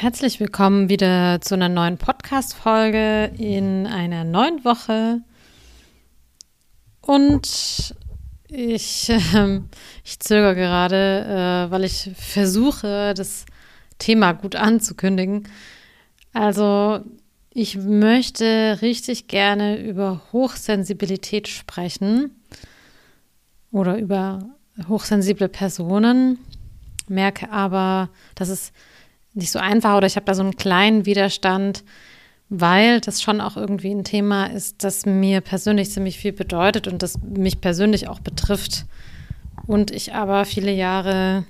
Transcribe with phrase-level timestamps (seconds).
[0.00, 5.22] Herzlich willkommen wieder zu einer neuen Podcast-Folge in einer neuen Woche.
[7.00, 7.96] Und
[8.46, 9.60] ich, äh,
[10.04, 13.44] ich zögere gerade, äh, weil ich versuche, das
[13.98, 15.48] Thema gut anzukündigen.
[16.32, 17.00] Also,
[17.52, 22.36] ich möchte richtig gerne über Hochsensibilität sprechen
[23.72, 24.48] oder über
[24.88, 26.38] hochsensible Personen,
[27.08, 28.72] merke aber, dass es
[29.34, 31.84] nicht so einfach oder ich habe da so einen kleinen Widerstand,
[32.48, 37.02] weil das schon auch irgendwie ein Thema ist, das mir persönlich ziemlich viel bedeutet und
[37.02, 38.86] das mich persönlich auch betrifft.
[39.66, 41.44] Und ich aber viele Jahre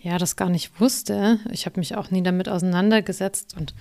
[0.00, 1.38] ja das gar nicht wusste.
[1.50, 3.74] Ich habe mich auch nie damit auseinandergesetzt und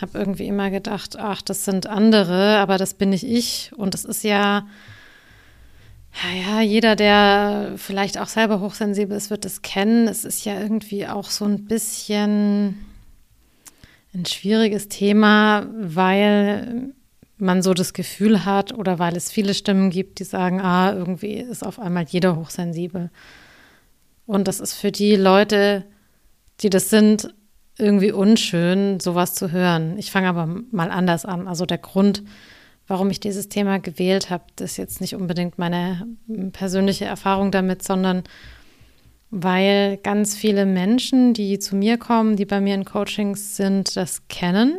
[0.00, 3.72] habe irgendwie immer gedacht, ach, das sind andere, aber das bin nicht ich.
[3.76, 4.66] Und das ist ja
[6.22, 10.08] ja, ja, jeder, der vielleicht auch selber hochsensibel ist, wird es kennen.
[10.08, 12.86] Es ist ja irgendwie auch so ein bisschen
[14.14, 16.92] ein schwieriges Thema, weil
[17.36, 21.34] man so das Gefühl hat oder weil es viele Stimmen gibt, die sagen, ah, irgendwie
[21.34, 23.10] ist auf einmal jeder hochsensibel.
[24.26, 25.84] Und das ist für die Leute,
[26.60, 27.32] die das sind,
[27.78, 29.98] irgendwie unschön, sowas zu hören.
[29.98, 31.46] Ich fange aber mal anders an.
[31.46, 32.24] Also der Grund,
[32.88, 34.44] warum ich dieses Thema gewählt habe.
[34.56, 36.08] Das ist jetzt nicht unbedingt meine
[36.52, 38.24] persönliche Erfahrung damit, sondern
[39.30, 44.26] weil ganz viele Menschen, die zu mir kommen, die bei mir in Coachings sind, das
[44.28, 44.78] kennen.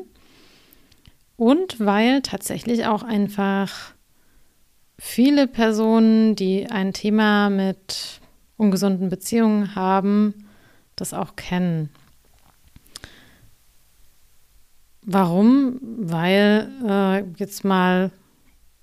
[1.37, 3.93] Und weil tatsächlich auch einfach
[4.97, 8.19] viele Personen, die ein Thema mit
[8.57, 10.33] ungesunden Beziehungen haben,
[10.95, 11.89] das auch kennen.
[15.11, 15.79] Warum?
[15.81, 18.11] Weil äh, jetzt mal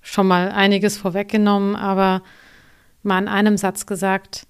[0.01, 2.21] schon mal einiges vorweggenommen, aber
[3.01, 4.45] mal in einem Satz gesagt,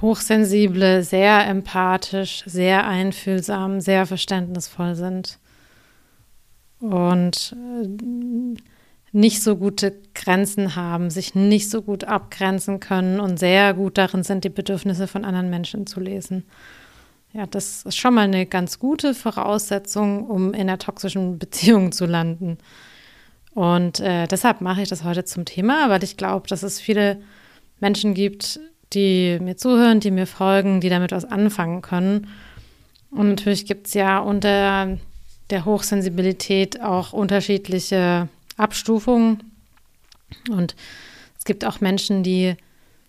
[0.00, 5.38] hochsensible, sehr empathisch, sehr einfühlsam, sehr verständnisvoll sind
[6.80, 8.56] und äh,
[9.12, 14.24] nicht so gute Grenzen haben, sich nicht so gut abgrenzen können und sehr gut darin
[14.24, 16.46] sind, die Bedürfnisse von anderen Menschen zu lesen.
[17.32, 22.06] Ja, das ist schon mal eine ganz gute Voraussetzung, um in einer toxischen Beziehung zu
[22.06, 22.58] landen.
[23.52, 27.20] Und äh, deshalb mache ich das heute zum Thema, weil ich glaube, dass es viele
[27.80, 28.60] Menschen gibt,
[28.92, 32.28] die mir zuhören, die mir folgen, die damit was anfangen können.
[33.10, 34.98] Und natürlich gibt es ja unter
[35.50, 39.52] der Hochsensibilität auch unterschiedliche Abstufungen.
[40.48, 40.76] Und
[41.38, 42.56] es gibt auch Menschen, die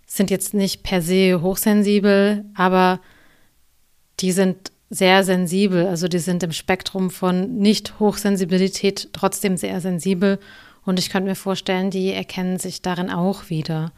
[0.05, 2.99] sind jetzt nicht per se hochsensibel, aber
[4.19, 10.37] die sind sehr sensibel, also die sind im Spektrum von Nicht-Hochsensibilität trotzdem sehr sensibel.
[10.85, 13.91] Und ich könnte mir vorstellen, die erkennen sich darin auch wieder.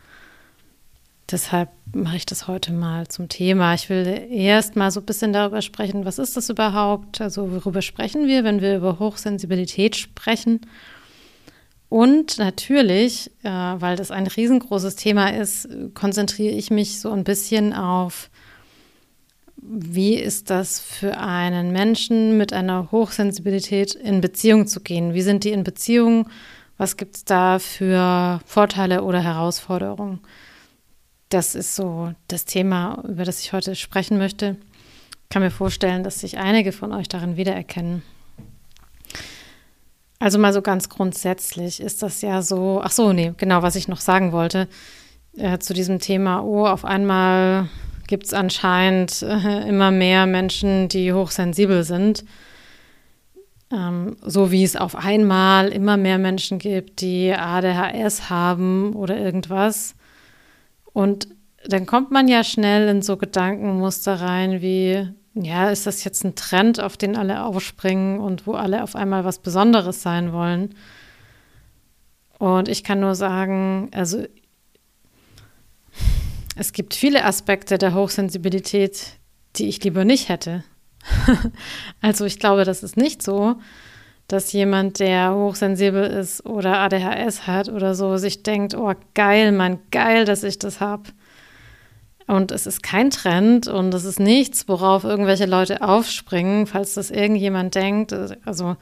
[1.31, 3.73] Deshalb mache ich das heute mal zum Thema.
[3.73, 7.22] Ich will erst mal so ein bisschen darüber sprechen, was ist das überhaupt?
[7.22, 10.62] Also worüber sprechen wir, wenn wir über Hochsensibilität sprechen?
[11.90, 17.73] Und natürlich, äh, weil das ein riesengroßes Thema ist, konzentriere ich mich so ein bisschen
[17.73, 18.29] auf
[19.66, 25.13] wie ist das für einen Menschen mit einer Hochsensibilität in Beziehung zu gehen?
[25.13, 26.28] Wie sind die in Beziehung?
[26.78, 30.19] Was gibt es da für Vorteile oder Herausforderungen?
[31.29, 34.57] Das ist so das Thema, über das ich heute sprechen möchte.
[35.23, 38.03] Ich kann mir vorstellen, dass sich einige von euch darin wiedererkennen.
[40.19, 43.88] Also mal so ganz grundsätzlich ist das ja so, ach so, nee, genau, was ich
[43.88, 44.68] noch sagen wollte
[45.38, 47.69] äh, zu diesem Thema, oh, auf einmal
[48.08, 52.24] gibt es anscheinend äh, immer mehr Menschen, die hochsensibel sind.
[53.72, 59.96] Ähm, so wie es auf einmal immer mehr Menschen gibt, die ADHS haben oder irgendwas.
[60.94, 61.28] Und
[61.66, 66.35] dann kommt man ja schnell in so Gedankenmuster rein wie, ja, ist das jetzt ein
[66.35, 70.75] Trend, auf den alle aufspringen und wo alle auf einmal was Besonderes sein wollen?
[72.38, 74.25] Und ich kann nur sagen, also
[76.56, 79.18] es gibt viele Aspekte der Hochsensibilität,
[79.56, 80.64] die ich lieber nicht hätte.
[82.02, 83.55] also ich glaube, das ist nicht so,
[84.28, 89.79] dass jemand, der hochsensibel ist oder ADHS hat oder so, sich denkt, oh geil, Mann,
[89.91, 91.03] geil, dass ich das habe.
[92.26, 97.11] Und es ist kein Trend und es ist nichts, worauf irgendwelche Leute aufspringen, falls das
[97.11, 98.14] irgendjemand denkt,
[98.46, 98.78] also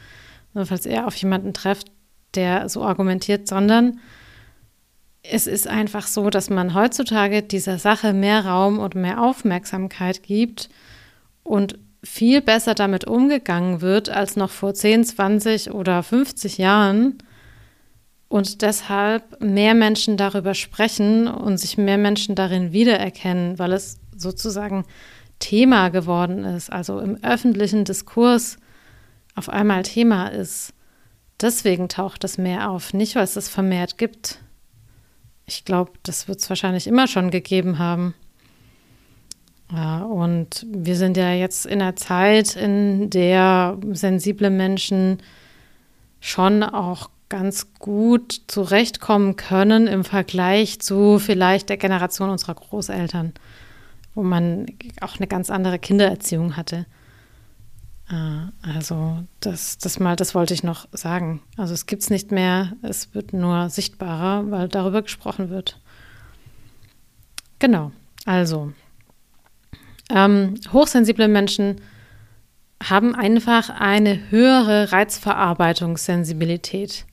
[0.54, 1.88] falls er auf jemanden trefft,
[2.36, 4.00] der so argumentiert, sondern
[5.24, 10.70] es ist einfach so, dass man heutzutage dieser Sache mehr Raum und mehr Aufmerksamkeit gibt
[11.44, 17.20] und viel besser damit umgegangen wird als noch vor 10, 20 oder 50 Jahren
[18.28, 24.86] und deshalb mehr Menschen darüber sprechen und sich mehr Menschen darin wiedererkennen, weil es sozusagen
[25.38, 28.58] Thema geworden ist, also im öffentlichen Diskurs
[29.36, 30.74] auf einmal Thema ist.
[31.40, 34.40] Deswegen taucht es mehr auf, nicht weil es es vermehrt gibt.
[35.46, 38.14] Ich glaube, das wird es wahrscheinlich immer schon gegeben haben.
[39.72, 45.22] Ja, und wir sind ja jetzt in einer Zeit, in der sensible Menschen
[46.20, 53.34] schon auch ganz gut zurechtkommen können im Vergleich zu vielleicht der Generation unserer Großeltern,
[54.14, 54.66] wo man
[55.00, 56.86] auch eine ganz andere Kindererziehung hatte.
[58.12, 61.42] Äh, also das, das mal, das wollte ich noch sagen.
[61.58, 65.80] Also es gibt es nicht mehr, es wird nur sichtbarer, weil darüber gesprochen wird.
[67.60, 67.92] Genau,
[68.26, 68.74] also
[70.10, 71.82] ähm, hochsensible Menschen
[72.84, 77.06] haben einfach eine höhere Reizverarbeitungssensibilität.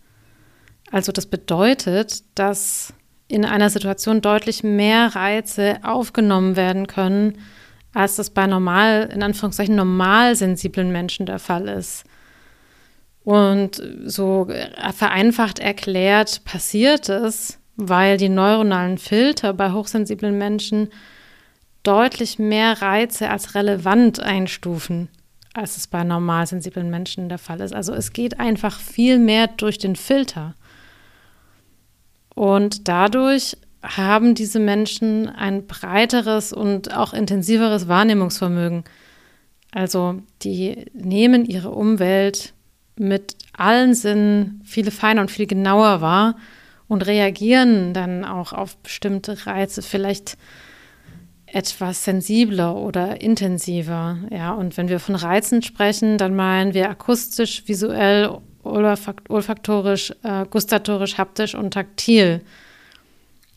[0.91, 2.95] Also das bedeutet, dass
[3.29, 7.37] in einer Situation deutlich mehr Reize aufgenommen werden können,
[7.95, 12.05] als das bei normal, in Anführungszeichen normal sensiblen Menschen der Fall ist.
[13.25, 14.49] Und so
[14.95, 20.89] vereinfacht erklärt passiert es, weil die neuronalen Filter bei hochsensiblen Menschen
[21.83, 25.09] deutlich mehr Reize als relevant einstufen,
[25.55, 27.75] als es bei normal sensiblen Menschen der Fall ist.
[27.75, 30.55] Also es geht einfach viel mehr durch den Filter.
[32.35, 38.85] Und dadurch haben diese Menschen ein breiteres und auch intensiveres Wahrnehmungsvermögen.
[39.73, 42.55] Also die nehmen ihre Umwelt
[42.97, 46.37] mit allen Sinnen viel feiner und viel genauer wahr
[46.89, 50.37] und reagieren dann auch auf bestimmte Reize vielleicht
[51.47, 54.19] etwas sensibler oder intensiver.
[54.31, 58.31] Ja, und wenn wir von Reizen sprechen, dann meinen wir akustisch, visuell,
[58.63, 62.43] olfaktorisch, äh, gustatorisch, haptisch und taktil.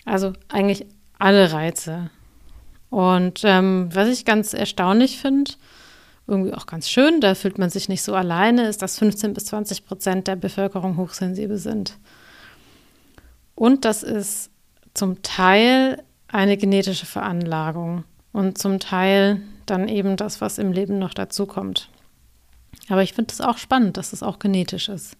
[0.05, 0.85] Also eigentlich
[1.19, 2.09] alle Reize.
[2.89, 5.51] Und ähm, was ich ganz erstaunlich finde,
[6.27, 9.45] irgendwie auch ganz schön, da fühlt man sich nicht so alleine, ist, dass 15 bis
[9.45, 11.97] 20 Prozent der Bevölkerung hochsensibel sind.
[13.55, 14.49] Und das ist
[14.93, 21.13] zum Teil eine genetische Veranlagung und zum Teil dann eben das, was im Leben noch
[21.13, 21.89] dazukommt.
[22.89, 25.17] Aber ich finde es auch spannend, dass es auch genetisch ist.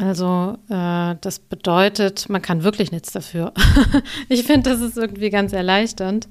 [0.00, 3.52] Also äh, das bedeutet, man kann wirklich nichts dafür.
[4.30, 6.26] ich finde, das ist irgendwie ganz erleichternd.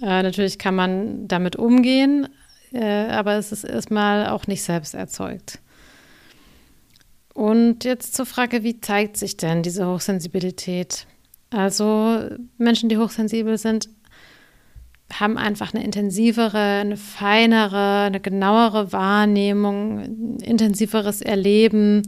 [0.00, 2.26] Äh, natürlich kann man damit umgehen,
[2.72, 5.58] äh, aber es ist erstmal auch nicht selbst erzeugt.
[7.34, 11.06] Und jetzt zur Frage, wie zeigt sich denn diese Hochsensibilität?
[11.50, 12.20] Also
[12.56, 13.90] Menschen, die hochsensibel sind,
[15.12, 22.02] haben einfach eine intensivere, eine feinere, eine genauere Wahrnehmung, intensiveres Erleben.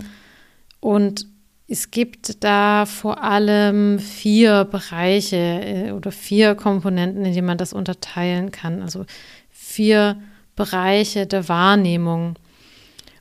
[0.81, 1.27] Und
[1.67, 7.73] es gibt da vor allem vier Bereiche äh, oder vier Komponenten, in die man das
[7.73, 8.83] unterteilen kann.
[8.83, 9.05] Also
[9.51, 10.21] vier
[10.57, 12.37] Bereiche der Wahrnehmung.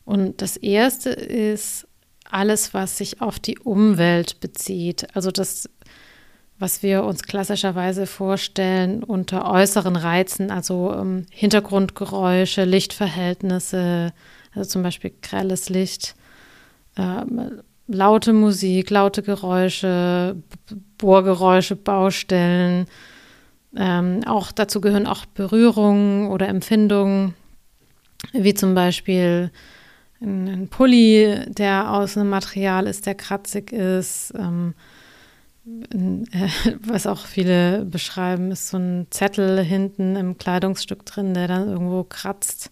[0.06, 1.88] Und das erste ist
[2.30, 5.16] alles, was sich auf die Umwelt bezieht.
[5.16, 5.70] Also das
[6.60, 14.12] was wir uns klassischerweise vorstellen unter äußeren Reizen, also ähm, Hintergrundgeräusche, Lichtverhältnisse,
[14.56, 16.16] also zum Beispiel grelles Licht,
[16.98, 17.24] äh,
[17.88, 20.36] laute Musik, laute Geräusche,
[20.98, 22.88] Bohrgeräusche, Baustellen.
[23.76, 27.34] Ähm, auch dazu gehören auch Berührungen oder Empfindungen,
[28.34, 29.52] wie zum Beispiel
[30.22, 34.34] ein, ein Pulli, der aus einem Material ist, der kratzig ist.
[34.38, 34.74] Ähm,
[35.68, 36.48] äh,
[36.86, 42.04] was auch viele beschreiben, ist so ein Zettel hinten im Kleidungsstück drin, der dann irgendwo
[42.04, 42.72] kratzt.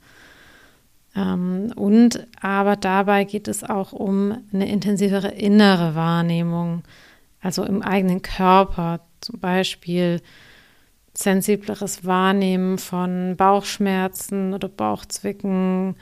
[1.16, 6.84] Ähm, und aber dabei geht es auch um eine intensivere innere Wahrnehmung,
[7.42, 10.22] also im eigenen Körper, zum Beispiel
[11.14, 15.96] sensibleres Wahrnehmen von Bauchschmerzen oder Bauchzwicken,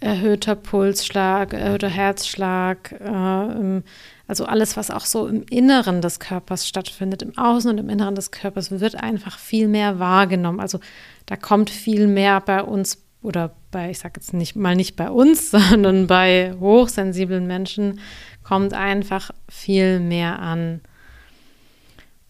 [0.00, 3.82] erhöhter Pulsschlag, erhöhter Herzschlag, äh,
[4.26, 8.14] also alles, was auch so im Inneren des Körpers stattfindet, im Außen und im Inneren
[8.14, 10.60] des Körpers, wird einfach viel mehr wahrgenommen.
[10.60, 10.78] Also
[11.26, 15.10] da kommt viel mehr bei uns oder bei, ich sage jetzt nicht mal nicht bei
[15.10, 18.00] uns, sondern bei hochsensiblen Menschen
[18.42, 20.82] kommt einfach viel mehr an.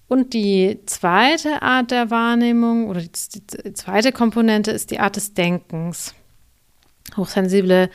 [0.06, 6.14] Und die zweite Art der Wahrnehmung oder die, zweite Komponente ist die Art des Denkens.
[7.16, 7.90] Hochsensible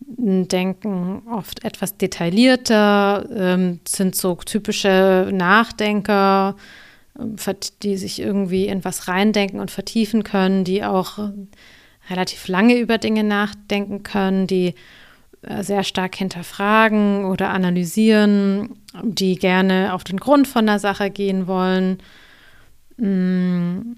[0.00, 6.56] denken oft etwas detaillierter, ähm, sind so typische Nachdenker,
[7.18, 7.36] ähm,
[7.82, 11.18] die sich irgendwie in was reindenken und vertiefen können, die auch
[12.10, 14.74] relativ lange über Dinge nachdenken können, die
[15.42, 18.70] äh, sehr stark hinterfragen oder analysieren,
[19.02, 21.98] die gerne auf den Grund von der Sache gehen wollen.
[22.96, 23.94] Mm,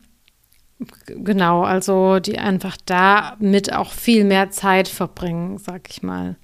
[1.07, 6.37] genau, also die einfach damit auch viel mehr Zeit verbringen, sag ich mal.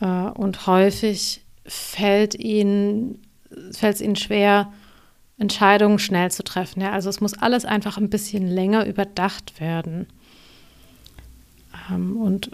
[0.00, 3.22] Äh, und häufig fällt ihnen,
[3.72, 4.72] fällt es ihnen schwer,
[5.38, 6.80] Entscheidungen schnell zu treffen.
[6.80, 6.92] Ja?
[6.92, 10.06] Also es muss alles einfach ein bisschen länger überdacht werden.
[11.90, 12.50] Ähm, und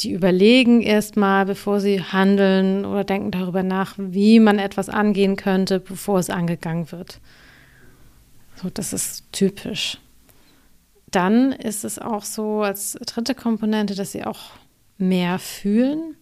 [0.00, 5.78] die überlegen erstmal, bevor sie handeln oder denken darüber nach, wie man etwas angehen könnte,
[5.78, 7.20] bevor es angegangen wird.
[8.56, 9.98] So, das ist typisch.
[11.10, 14.50] Dann ist es auch so als dritte Komponente, dass sie auch
[14.96, 16.16] mehr fühlen.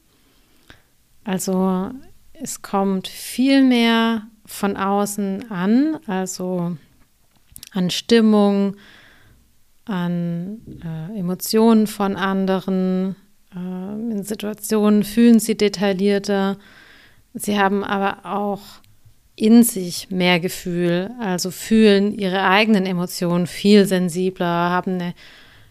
[1.25, 1.91] Also
[2.33, 6.77] es kommt viel mehr von außen an, also
[7.73, 8.77] an Stimmung,
[9.89, 13.17] an äh, Emotionen von anderen,
[13.55, 16.59] äh, in Situationen fühlen sie detaillierter.
[17.35, 18.61] Sie haben aber auch
[19.37, 25.15] in sich mehr Gefühl, also fühlen ihre eigenen Emotionen viel sensibler, haben eine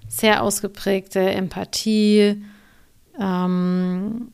[0.07, 2.41] sehr ausgeprägte Empathie,
[3.19, 4.31] ähm,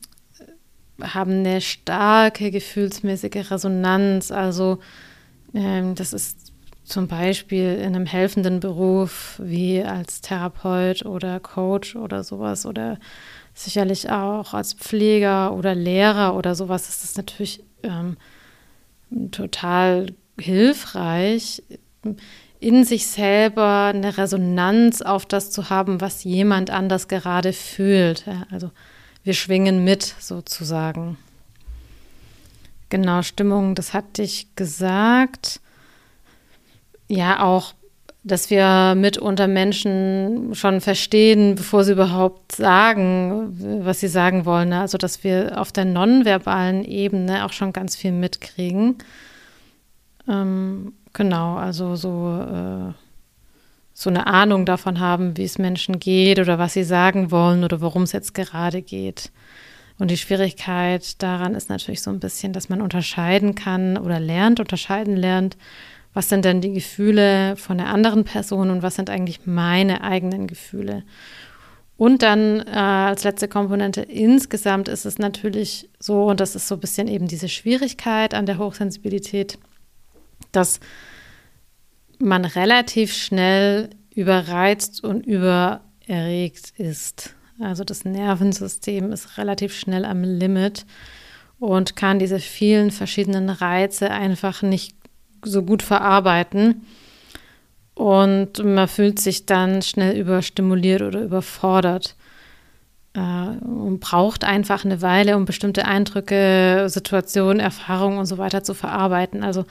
[1.02, 4.32] haben eine starke gefühlsmäßige Resonanz.
[4.32, 4.80] Also
[5.56, 6.43] ähm, das ist
[6.84, 13.00] zum Beispiel in einem helfenden Beruf wie als Therapeut oder Coach oder sowas oder
[13.54, 18.18] sicherlich auch als Pfleger oder Lehrer oder sowas ist das natürlich ähm,
[19.32, 20.08] total
[20.40, 21.64] hilfreich,
[22.60, 28.26] in sich selber eine Resonanz auf das zu haben, was jemand anders gerade fühlt.
[28.52, 28.72] Also
[29.24, 31.18] wir schwingen mit sozusagen.
[32.90, 35.60] Genau, Stimmung, das hatte ich gesagt.
[37.14, 37.74] Ja, auch
[38.26, 44.70] dass wir mitunter Menschen schon verstehen, bevor sie überhaupt sagen, was sie sagen wollen.
[44.70, 44.80] Ne?
[44.80, 48.96] Also, dass wir auf der nonverbalen Ebene auch schon ganz viel mitkriegen.
[50.30, 52.94] Ähm, genau, also so, äh,
[53.94, 57.82] so eine Ahnung davon haben, wie es Menschen geht oder was sie sagen wollen oder
[57.82, 59.34] worum es jetzt gerade geht.
[60.00, 64.62] Und die Schwierigkeit daran ist natürlich so ein bisschen, dass man unterscheiden kann oder lernt,
[64.62, 65.58] unterscheiden lernt,
[66.14, 70.48] was sind denn die Gefühle von der anderen Person und was sind eigentlich meine eigenen
[70.48, 71.04] Gefühle.
[71.98, 76.76] Und dann äh, als letzte Komponente insgesamt ist es natürlich so, und das ist so
[76.76, 79.58] ein bisschen eben diese Schwierigkeit an der Hochsensibilität,
[80.52, 80.80] dass
[82.20, 87.36] man relativ schnell überreizt und übererregt ist.
[87.60, 90.86] Also das Nervensystem ist relativ schnell am Limit
[91.60, 94.96] und kann diese vielen verschiedenen Reize einfach nicht
[95.44, 96.86] so gut verarbeiten.
[97.96, 102.16] Und man fühlt sich dann schnell überstimuliert oder überfordert
[103.14, 108.74] äh, und braucht einfach eine Weile, um bestimmte Eindrücke, Situationen, Erfahrungen und so weiter zu
[108.74, 109.44] verarbeiten.
[109.44, 109.66] Also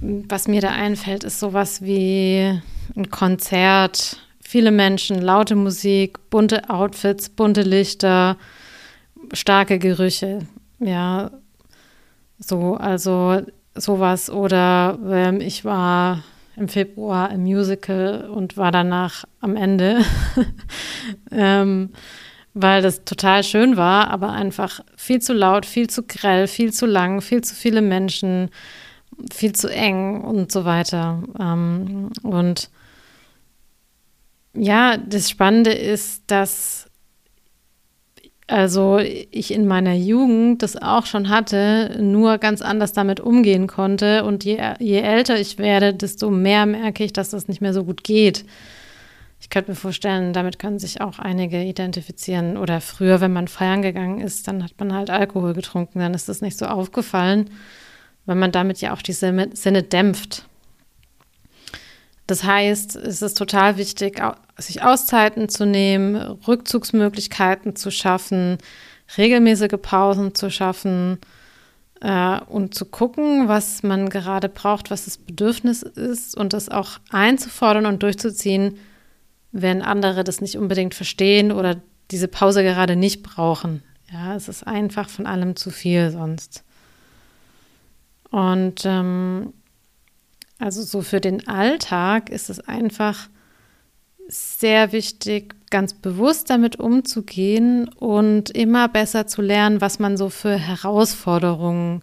[0.00, 2.60] was mir da einfällt, ist sowas wie
[2.96, 8.36] ein Konzert, viele Menschen, laute Musik, bunte Outfits, bunte Lichter,
[9.32, 10.46] starke Gerüche.
[10.78, 11.30] Ja,
[12.38, 13.40] so, also
[13.80, 14.30] sowas.
[14.30, 16.22] Oder ähm, ich war
[16.56, 19.98] im Februar im Musical und war danach am Ende,
[21.30, 21.90] ähm,
[22.54, 26.86] weil das total schön war, aber einfach viel zu laut, viel zu grell, viel zu
[26.86, 28.50] lang, viel zu viele Menschen,
[29.32, 31.22] viel zu eng und so weiter.
[31.38, 32.70] Ähm, und
[34.54, 36.85] ja, das Spannende ist, dass
[38.48, 44.24] also ich in meiner Jugend das auch schon hatte, nur ganz anders damit umgehen konnte.
[44.24, 47.84] Und je, je älter ich werde, desto mehr merke ich, dass das nicht mehr so
[47.84, 48.44] gut geht.
[49.40, 52.56] Ich könnte mir vorstellen, damit können sich auch einige identifizieren.
[52.56, 56.28] Oder früher, wenn man feiern gegangen ist, dann hat man halt Alkohol getrunken, dann ist
[56.28, 57.50] das nicht so aufgefallen,
[58.26, 60.46] weil man damit ja auch die Sinne dämpft.
[62.26, 64.20] Das heißt, es ist total wichtig,
[64.58, 68.58] sich Auszeiten zu nehmen, Rückzugsmöglichkeiten zu schaffen,
[69.16, 71.18] regelmäßige Pausen zu schaffen
[72.00, 76.98] äh, und zu gucken, was man gerade braucht, was das Bedürfnis ist und das auch
[77.10, 78.78] einzufordern und durchzuziehen,
[79.52, 81.80] wenn andere das nicht unbedingt verstehen oder
[82.10, 83.82] diese Pause gerade nicht brauchen.
[84.12, 86.64] Ja, es ist einfach von allem zu viel sonst.
[88.30, 89.52] Und ähm,
[90.58, 93.28] also so für den Alltag ist es einfach
[94.28, 100.56] sehr wichtig, ganz bewusst damit umzugehen und immer besser zu lernen, was man so für
[100.56, 102.02] Herausforderungen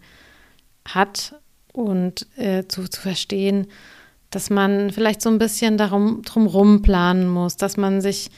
[0.85, 1.35] hat
[1.73, 3.67] und äh, zu, zu verstehen,
[4.29, 8.31] dass man vielleicht so ein bisschen darum drumherum planen muss, dass man sich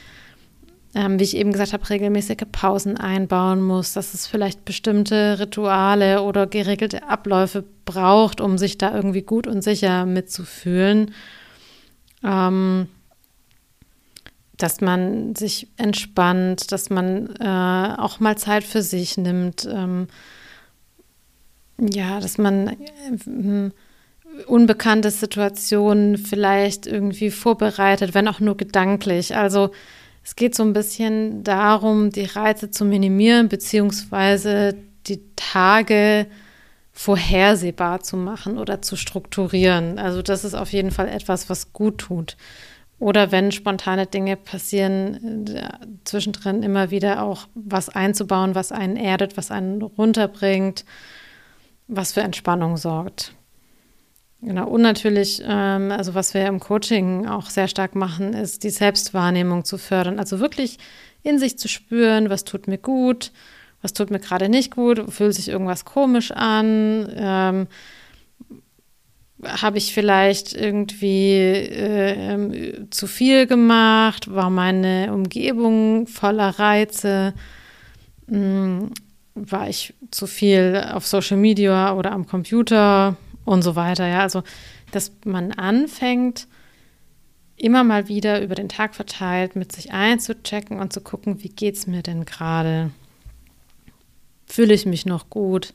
[0.96, 6.24] ähm, wie ich eben gesagt habe, regelmäßige Pausen einbauen muss, dass es vielleicht bestimmte Rituale
[6.24, 11.14] oder geregelte Abläufe braucht, um sich da irgendwie gut und sicher mitzufühlen.
[12.24, 12.88] ähm,
[14.58, 19.68] dass man sich entspannt, dass man äh, auch mal Zeit für sich nimmt.
[19.70, 20.08] Ähm,
[21.78, 23.72] ja, dass man äh,
[24.48, 29.36] unbekannte Situationen vielleicht irgendwie vorbereitet, wenn auch nur gedanklich.
[29.36, 29.72] Also
[30.26, 36.26] es geht so ein bisschen darum, die Reize zu minimieren, beziehungsweise die Tage
[36.92, 40.00] vorhersehbar zu machen oder zu strukturieren.
[40.00, 42.38] Also das ist auf jeden Fall etwas, was gut tut.
[42.98, 45.70] Oder wenn spontane Dinge passieren, äh,
[46.06, 50.86] zwischendrin immer wieder auch was einzubauen, was einen erdet, was einen runterbringt,
[51.88, 53.36] was für Entspannung sorgt.
[54.46, 58.70] Genau, und natürlich, ähm, also was wir im Coaching auch sehr stark machen, ist die
[58.70, 60.20] Selbstwahrnehmung zu fördern.
[60.20, 60.78] Also wirklich
[61.24, 63.32] in sich zu spüren, was tut mir gut,
[63.82, 67.68] was tut mir gerade nicht gut, fühlt sich irgendwas komisch an, ähm,
[69.44, 74.34] habe ich vielleicht irgendwie äh, zu viel gemacht?
[74.34, 77.34] War meine Umgebung voller Reize?
[78.28, 78.92] Hm,
[79.34, 84.08] war ich zu viel auf Social Media oder am Computer und so weiter?
[84.08, 84.44] Ja, also,
[84.92, 86.48] dass man anfängt,
[87.56, 91.76] immer mal wieder über den Tag verteilt mit sich einzuchecken und zu gucken, wie geht
[91.76, 92.92] es mir denn gerade?
[94.46, 95.74] Fühle ich mich noch gut?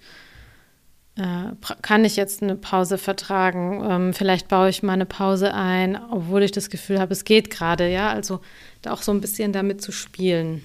[1.17, 3.83] Äh, kann ich jetzt eine Pause vertragen?
[3.85, 7.51] Ähm, vielleicht baue ich mal eine Pause ein, obwohl ich das Gefühl habe, es geht
[7.51, 8.11] gerade, ja.
[8.11, 8.41] Also
[8.83, 10.63] da auch so ein bisschen damit zu spielen.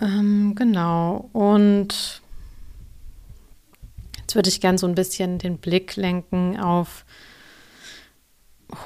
[0.00, 1.28] Ähm, genau.
[1.32, 2.21] Und
[4.32, 7.04] jetzt würde ich gern so ein bisschen den Blick lenken auf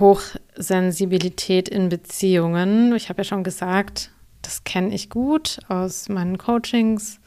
[0.01, 2.95] Hochsensibilität in Beziehungen.
[2.97, 4.11] Ich habe ja schon gesagt,
[4.43, 7.21] das kenne ich gut aus meinen Coachings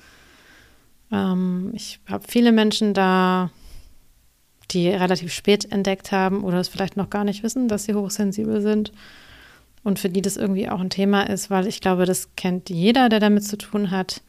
[1.12, 3.50] ähm, ich habe viele Menschen da,
[4.72, 8.62] die relativ spät entdeckt haben oder es vielleicht noch gar nicht wissen, dass sie hochsensibel
[8.62, 8.92] sind.
[9.84, 13.10] Und für die das irgendwie auch ein Thema ist, weil ich glaube, das kennt jeder,
[13.10, 14.22] der damit zu tun hat,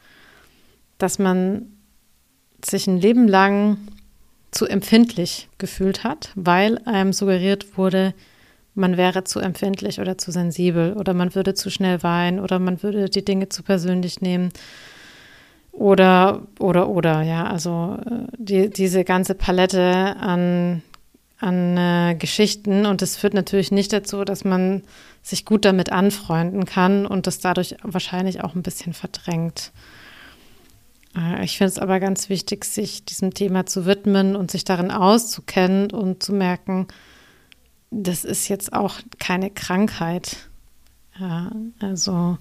[0.96, 1.79] dass man
[2.64, 3.78] sich ein Leben lang
[4.50, 8.14] zu empfindlich gefühlt hat, weil einem suggeriert wurde,
[8.74, 12.82] man wäre zu empfindlich oder zu sensibel oder man würde zu schnell weinen oder man
[12.82, 14.50] würde die Dinge zu persönlich nehmen.
[15.72, 20.82] Oder, oder, oder, ja, also äh, die, diese ganze Palette an,
[21.38, 24.82] an äh, Geschichten und das führt natürlich nicht dazu, dass man
[25.22, 29.70] sich gut damit anfreunden kann und das dadurch wahrscheinlich auch ein bisschen verdrängt.
[31.16, 34.90] Äh, ich finde es aber ganz wichtig, sich diesem Thema zu widmen und sich darin
[34.90, 36.86] auszukennen und zu merken,
[37.90, 40.48] das ist jetzt auch keine Krankheit.
[41.18, 42.38] Ja, also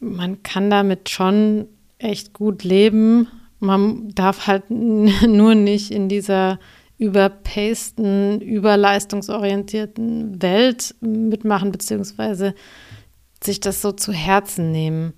[0.00, 1.66] man kann damit schon
[1.98, 3.28] echt gut leben.
[3.60, 6.58] Man darf halt nur nicht in dieser
[6.96, 12.54] überpasten, überleistungsorientierten Welt mitmachen, beziehungsweise
[13.42, 15.12] sich das so zu Herzen nehmen.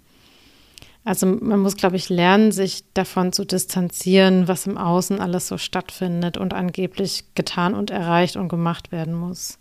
[1.06, 5.56] Also man muss, glaube ich, lernen, sich davon zu distanzieren, was im Außen alles so
[5.56, 9.60] stattfindet und angeblich getan und erreicht und gemacht werden muss.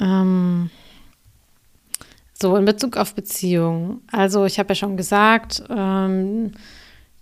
[0.00, 0.70] Ähm
[2.32, 4.00] so, in Bezug auf Beziehungen.
[4.10, 6.52] Also, ich habe ja schon gesagt, ähm,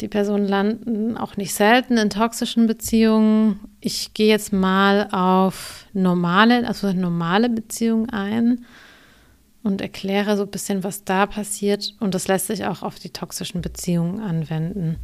[0.01, 3.59] die Personen landen auch nicht selten in toxischen Beziehungen.
[3.81, 8.65] Ich gehe jetzt mal auf normale, also normale Beziehungen ein
[9.65, 11.95] und erkläre so ein bisschen, was da passiert.
[11.99, 14.99] Und das lässt sich auch auf die toxischen Beziehungen anwenden.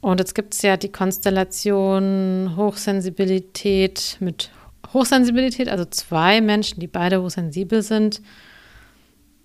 [0.00, 4.50] Und jetzt gibt es ja die Konstellation Hochsensibilität mit
[4.94, 8.22] Hochsensibilität, also zwei Menschen, die beide hochsensibel sind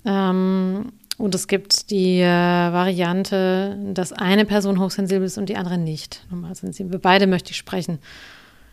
[0.05, 5.77] ähm, und es gibt die äh, Variante, dass eine Person hochsensibel ist und die andere
[5.77, 6.25] nicht.
[6.29, 6.99] Normal sensibel.
[6.99, 7.99] Beide möchte ich sprechen.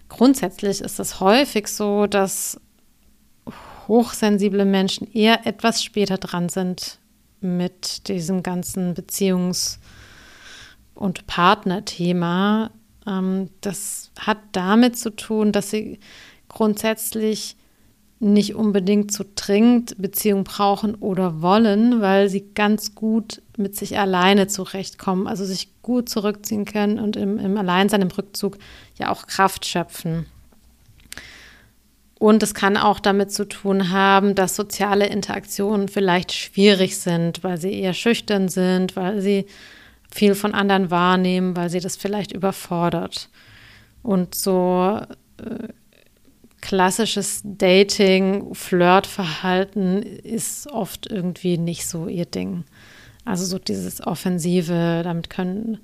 [0.08, 2.60] Grundsätzlich ist es häufig so, dass
[3.90, 7.00] hochsensible Menschen eher etwas später dran sind
[7.40, 9.78] mit diesem ganzen Beziehungs-
[10.94, 12.70] und Partnerthema.
[13.04, 15.98] Ähm, das hat damit zu tun, dass sie
[16.48, 17.56] grundsätzlich
[18.20, 24.46] nicht unbedingt so dringend Beziehung brauchen oder wollen, weil sie ganz gut mit sich alleine
[24.46, 28.58] zurechtkommen, also sich gut zurückziehen können und im, im Alleinsein, im Rückzug
[28.96, 30.26] ja auch Kraft schöpfen.
[32.20, 37.56] Und es kann auch damit zu tun haben, dass soziale Interaktionen vielleicht schwierig sind, weil
[37.56, 39.46] sie eher schüchtern sind, weil sie
[40.10, 43.30] viel von anderen wahrnehmen, weil sie das vielleicht überfordert.
[44.02, 45.00] Und so
[45.38, 45.68] äh,
[46.60, 52.64] klassisches Dating, Flirtverhalten ist oft irgendwie nicht so ihr Ding.
[53.24, 55.78] Also so dieses Offensive, damit können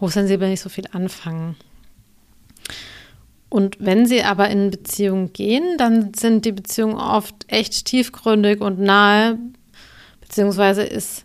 [0.00, 1.54] Hochsensible nicht so viel anfangen.
[3.48, 8.80] Und wenn sie aber in Beziehungen gehen, dann sind die Beziehungen oft echt tiefgründig und
[8.80, 9.38] nahe,
[10.20, 11.24] beziehungsweise ist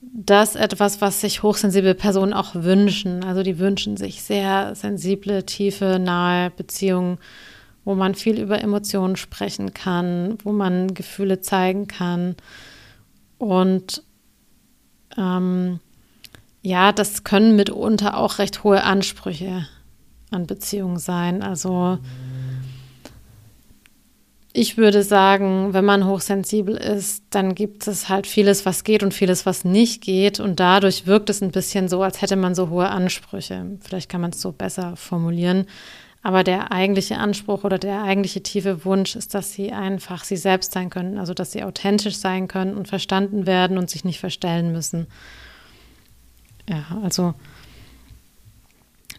[0.00, 3.22] das etwas, was sich hochsensible Personen auch wünschen.
[3.22, 7.18] Also die wünschen sich sehr sensible, tiefe, nahe Beziehungen,
[7.84, 12.36] wo man viel über Emotionen sprechen kann, wo man Gefühle zeigen kann.
[13.36, 14.02] Und
[15.16, 15.80] ähm,
[16.62, 19.66] ja, das können mitunter auch recht hohe Ansprüche
[20.30, 21.42] an Beziehungen sein.
[21.42, 21.98] Also
[24.52, 29.14] ich würde sagen, wenn man hochsensibel ist, dann gibt es halt vieles, was geht und
[29.14, 30.40] vieles, was nicht geht.
[30.40, 33.78] Und dadurch wirkt es ein bisschen so, als hätte man so hohe Ansprüche.
[33.80, 35.66] Vielleicht kann man es so besser formulieren.
[36.22, 40.72] Aber der eigentliche Anspruch oder der eigentliche tiefe Wunsch ist, dass sie einfach sie selbst
[40.72, 44.72] sein können, also dass sie authentisch sein können und verstanden werden und sich nicht verstellen
[44.72, 45.06] müssen.
[46.68, 47.34] Ja, also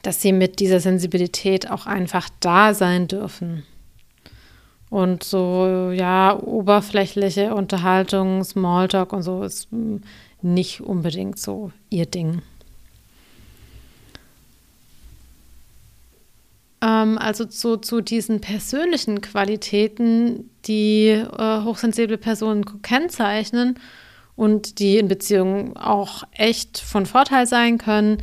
[0.01, 3.63] dass sie mit dieser Sensibilität auch einfach da sein dürfen.
[4.89, 9.67] Und so, ja, oberflächliche Unterhaltung, Smalltalk und so ist
[10.41, 12.41] nicht unbedingt so ihr Ding.
[16.81, 23.77] Ähm, also zu, zu diesen persönlichen Qualitäten, die äh, hochsensible Personen kennzeichnen
[24.35, 28.17] und die in Beziehungen auch echt von Vorteil sein können,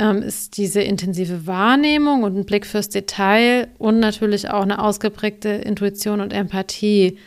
[0.00, 5.50] ähm, ist diese intensive Wahrnehmung und ein Blick fürs Detail und natürlich auch eine ausgeprägte
[5.50, 7.18] Intuition und Empathie.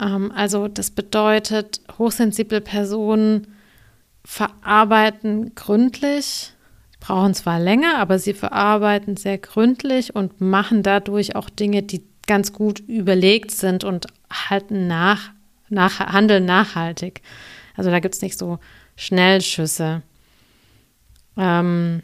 [0.00, 3.48] Ähm, also das bedeutet, hochsensible Personen
[4.24, 6.52] verarbeiten gründlich,
[7.00, 12.54] brauchen zwar länger, aber sie verarbeiten sehr gründlich und machen dadurch auch Dinge, die ganz
[12.54, 15.32] gut überlegt sind und halten nach,
[15.68, 17.20] nach handeln nachhaltig.
[17.76, 18.58] Also da gibt es nicht so
[18.96, 20.00] Schnellschüsse.
[21.36, 22.02] Ähm,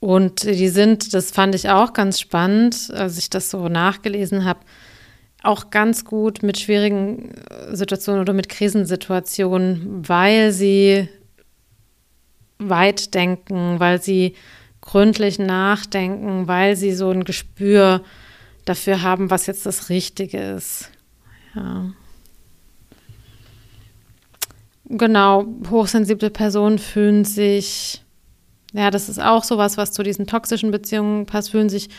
[0.00, 4.60] und die sind, das fand ich auch ganz spannend, als ich das so nachgelesen habe,
[5.42, 11.08] auch ganz gut mit schwierigen äh, Situationen oder mit Krisensituationen, weil sie
[12.58, 14.34] weit denken, weil sie
[14.80, 18.02] gründlich nachdenken, weil sie so ein Gespür
[18.64, 20.90] dafür haben, was jetzt das Richtige ist.
[21.54, 21.92] Ja.
[24.92, 28.02] Genau, hochsensible Personen fühlen sich,
[28.72, 31.90] ja, das ist auch sowas, was zu diesen toxischen Beziehungen passt, fühlen sich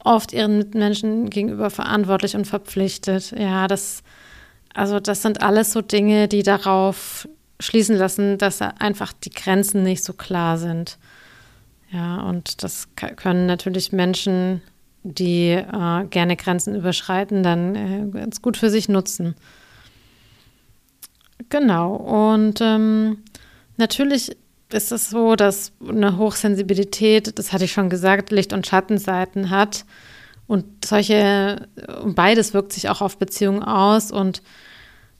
[0.00, 3.30] oft ihren Mitmenschen gegenüber verantwortlich und verpflichtet.
[3.38, 4.02] Ja, das,
[4.74, 7.28] also das sind alles so Dinge, die darauf
[7.60, 10.98] schließen lassen, dass einfach die Grenzen nicht so klar sind.
[11.92, 14.62] Ja, und das können natürlich Menschen,
[15.04, 19.36] die äh, gerne Grenzen überschreiten, dann äh, ganz gut für sich nutzen.
[21.52, 21.96] Genau.
[21.96, 23.18] Und ähm,
[23.76, 24.34] natürlich
[24.72, 29.84] ist es so, dass eine Hochsensibilität, das hatte ich schon gesagt, Licht- und Schattenseiten hat.
[30.46, 31.68] Und solche,
[32.06, 34.10] beides wirkt sich auch auf Beziehungen aus.
[34.10, 34.42] Und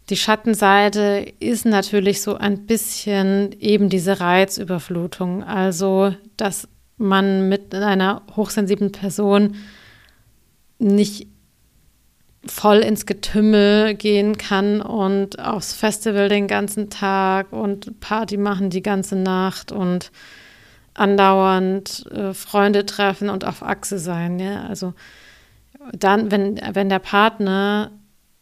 [0.08, 5.44] die Schattenseite ist natürlich so ein bisschen eben diese Reizüberflutung.
[5.44, 6.66] Also, dass
[6.96, 9.56] man mit einer hochsensiblen Person
[10.78, 11.26] nicht
[12.46, 18.82] voll ins Getümmel gehen kann und aufs Festival den ganzen Tag und Party machen die
[18.82, 20.10] ganze Nacht und
[20.94, 24.38] andauernd äh, Freunde treffen und auf Achse sein.
[24.38, 24.64] Ja?
[24.64, 24.94] Also
[25.92, 27.92] dann, wenn, wenn der Partner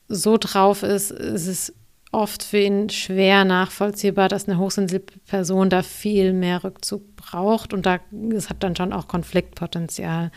[0.08, 1.74] so drauf ist, ist es
[2.12, 7.86] oft für ihn schwer nachvollziehbar, dass eine hochsensible Person da viel mehr Rückzug braucht und
[7.86, 8.00] da
[8.32, 10.32] es hat dann schon auch Konfliktpotenzial.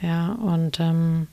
[0.00, 1.26] Ja, und ähm,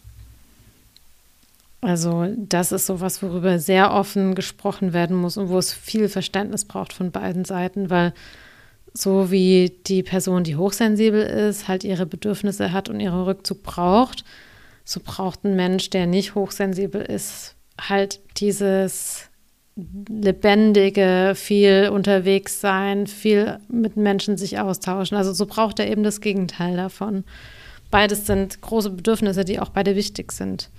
[1.85, 6.65] also das ist sowas, worüber sehr offen gesprochen werden muss und wo es viel Verständnis
[6.65, 8.13] braucht von beiden Seiten, weil
[8.93, 14.23] so wie die Person, die hochsensibel ist, halt ihre Bedürfnisse hat und ihren Rückzug braucht,
[14.83, 19.29] so braucht ein Mensch, der nicht hochsensibel ist, halt dieses
[19.75, 25.17] lebendige, viel unterwegs sein, viel mit Menschen sich austauschen.
[25.17, 27.25] Also so braucht er eben das Gegenteil davon.
[27.91, 30.69] Beides sind große Bedürfnisse, die auch beide wichtig sind.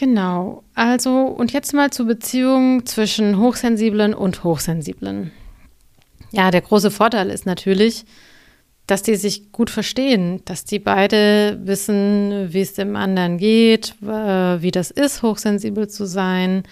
[0.00, 0.64] Genau.
[0.74, 5.30] Also, und jetzt mal zur Beziehung zwischen Hochsensiblen und Hochsensiblen.
[6.32, 8.06] Ja, der große Vorteil ist natürlich,
[8.86, 14.70] dass die sich gut verstehen, dass die beide wissen, wie es dem anderen geht, wie
[14.70, 16.62] das ist, hochsensibel zu sein,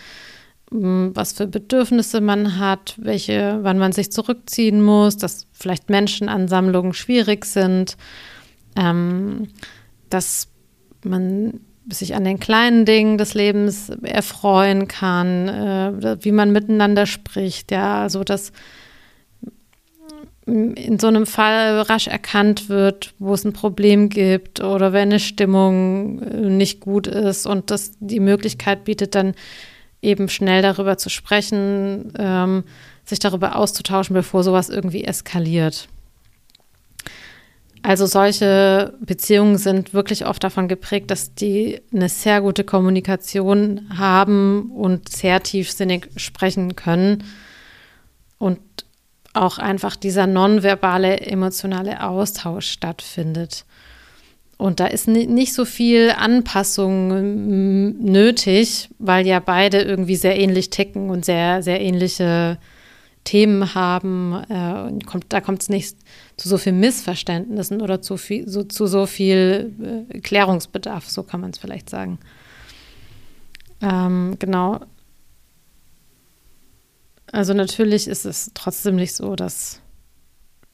[0.70, 7.44] was für Bedürfnisse man hat, welche, wann man sich zurückziehen muss, dass vielleicht Menschenansammlungen schwierig
[7.44, 7.98] sind,
[8.74, 9.48] ähm,
[10.08, 10.48] dass
[11.04, 11.60] man
[11.90, 18.03] sich an den kleinen Dingen des Lebens erfreuen kann, äh, wie man miteinander spricht, ja,
[18.03, 18.53] also dass
[20.46, 25.20] in so einem Fall rasch erkannt wird, wo es ein Problem gibt oder wenn eine
[25.20, 29.35] Stimmung äh, nicht gut ist und das die Möglichkeit bietet, dann
[30.01, 32.64] eben schnell darüber zu sprechen, ähm,
[33.05, 35.88] sich darüber auszutauschen, bevor sowas irgendwie eskaliert.
[37.82, 44.70] Also solche Beziehungen sind wirklich oft davon geprägt, dass die eine sehr gute Kommunikation haben
[44.72, 47.24] und sehr tiefsinnig sprechen können
[48.38, 48.58] und
[49.32, 53.64] auch einfach dieser nonverbale emotionale Austausch stattfindet.
[54.56, 61.10] Und da ist nicht so viel Anpassung nötig, weil ja beide irgendwie sehr ähnlich ticken
[61.10, 62.58] und sehr, sehr ähnliche
[63.22, 64.32] Themen haben.
[64.48, 65.96] Äh, und da kommt es nicht
[66.38, 71.40] zu so viel Missverständnissen oder zu, viel, so, zu so viel äh, Klärungsbedarf, so kann
[71.40, 72.18] man es vielleicht sagen.
[73.83, 74.81] Ähm, genau.
[77.31, 79.83] Also natürlich ist es trotzdem nicht so, dass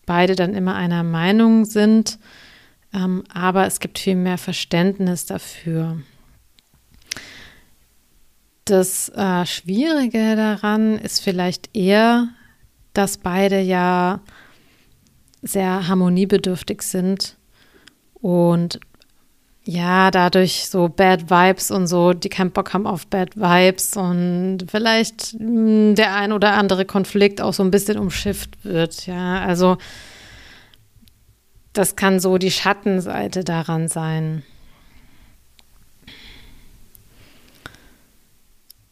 [0.07, 2.18] beide dann immer einer Meinung sind,
[2.92, 5.98] ähm, aber es gibt viel mehr Verständnis dafür.
[8.66, 12.29] Das äh, Schwierige daran ist vielleicht eher,
[12.92, 14.20] dass beide ja
[15.44, 17.37] sehr harmoniebedürftig sind
[18.14, 18.80] und
[19.66, 24.66] ja, dadurch so Bad Vibes und so, die keinen Bock haben auf Bad Vibes und
[24.70, 29.07] vielleicht mh, hm, der ein oder andere Konflikt auch so ein bisschen umschifft wird.
[29.07, 29.78] Ja, also
[31.72, 34.42] das kann so die Schattenseite daran sein.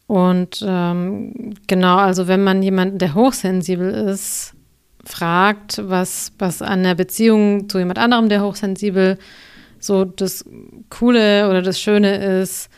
[0.07, 4.53] Und ähm, genau, also wenn man jemanden, der hochsensibel ist,
[5.03, 9.17] fragt, was, was an der Beziehung zu jemand anderem, der hochsensibel
[9.79, 10.45] so das
[10.89, 12.69] Coole oder das Schöne ist,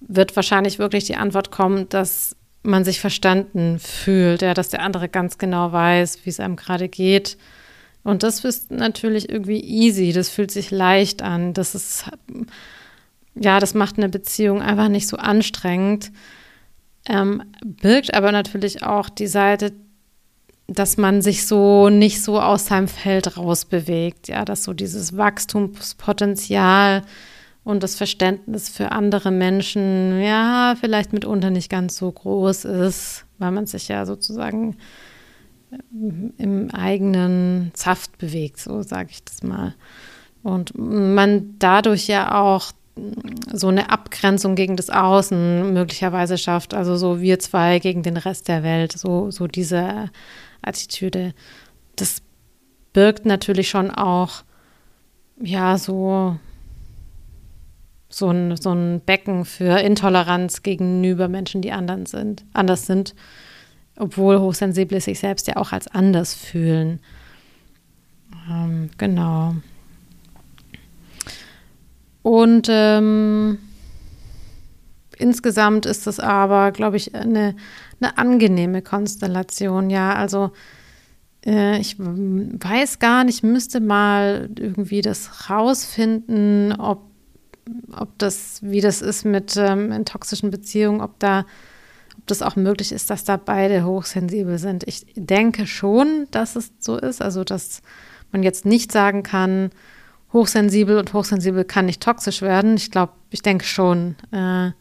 [0.00, 5.08] wird wahrscheinlich wirklich die Antwort kommen, dass man sich verstanden fühlt, ja, dass der andere
[5.08, 7.38] ganz genau weiß, wie es einem gerade geht.
[8.02, 11.52] Und das ist natürlich irgendwie easy, das fühlt sich leicht an.
[11.54, 12.04] Das ist,
[13.34, 16.10] ja, das macht eine Beziehung einfach nicht so anstrengend.
[17.06, 19.72] Ähm, birgt aber natürlich auch die Seite,
[20.72, 27.02] dass man sich so nicht so aus seinem Feld rausbewegt, ja, dass so dieses Wachstumspotenzial
[27.64, 33.50] und das Verständnis für andere Menschen, ja, vielleicht mitunter nicht ganz so groß ist, weil
[33.50, 34.76] man sich ja sozusagen
[36.38, 39.74] im eigenen Saft bewegt, so sage ich das mal.
[40.42, 42.70] Und man dadurch ja auch
[43.52, 46.74] so eine Abgrenzung gegen das Außen möglicherweise schafft.
[46.74, 50.10] Also so wir zwei gegen den Rest der Welt, so, so diese
[50.62, 51.34] Attitüde.
[51.96, 52.22] Das
[52.92, 54.42] birgt natürlich schon auch,
[55.40, 56.38] ja, so,
[58.08, 63.14] so ein, so ein Becken für Intoleranz gegenüber Menschen, die anderen sind, anders sind,
[63.96, 67.00] obwohl Hochsensible sich selbst ja auch als anders fühlen.
[68.50, 69.54] Ähm, genau.
[72.22, 73.58] Und ähm,
[75.20, 77.54] insgesamt ist es aber, glaube ich, eine,
[78.00, 79.90] eine angenehme Konstellation.
[79.90, 80.52] Ja, also
[81.44, 87.02] äh, ich weiß gar nicht, müsste mal irgendwie das rausfinden, ob,
[87.96, 91.44] ob das, wie das ist mit ähm, in toxischen Beziehungen, ob da
[92.18, 94.86] ob das auch möglich ist, dass da beide hochsensibel sind.
[94.86, 97.80] Ich denke schon, dass es so ist, also dass
[98.30, 99.70] man jetzt nicht sagen kann,
[100.32, 102.76] hochsensibel und hochsensibel kann nicht toxisch werden.
[102.76, 104.16] Ich glaube, ich denke schon.
[104.32, 104.72] Äh,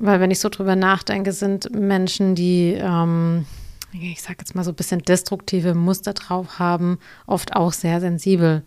[0.00, 3.44] weil wenn ich so drüber nachdenke, sind Menschen, die, ähm,
[3.92, 8.62] ich sage jetzt mal so ein bisschen destruktive Muster drauf haben, oft auch sehr sensibel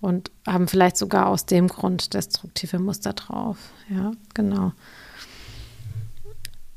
[0.00, 3.58] und haben vielleicht sogar aus dem Grund destruktive Muster drauf.
[3.90, 4.72] Ja, genau.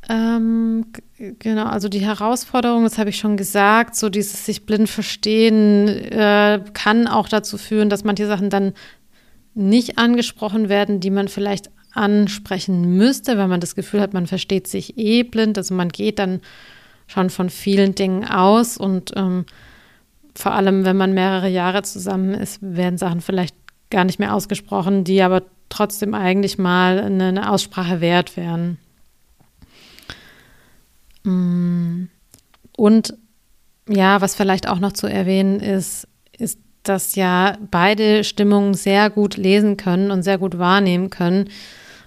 [0.09, 0.87] Ähm,
[1.37, 6.63] genau, also die Herausforderung, das habe ich schon gesagt, so dieses sich blind verstehen äh,
[6.73, 8.73] kann auch dazu führen, dass manche Sachen dann
[9.53, 14.67] nicht angesprochen werden, die man vielleicht ansprechen müsste, wenn man das Gefühl hat, man versteht
[14.67, 15.57] sich eh blind.
[15.57, 16.41] Also man geht dann
[17.07, 19.45] schon von vielen Dingen aus und ähm,
[20.35, 23.55] vor allem, wenn man mehrere Jahre zusammen ist, werden Sachen vielleicht
[23.89, 28.77] gar nicht mehr ausgesprochen, die aber trotzdem eigentlich mal eine, eine Aussprache wert wären.
[31.23, 32.05] Mm.
[32.75, 33.15] Und
[33.87, 39.37] ja, was vielleicht auch noch zu erwähnen ist, ist, dass ja beide Stimmungen sehr gut
[39.37, 41.49] lesen können und sehr gut wahrnehmen können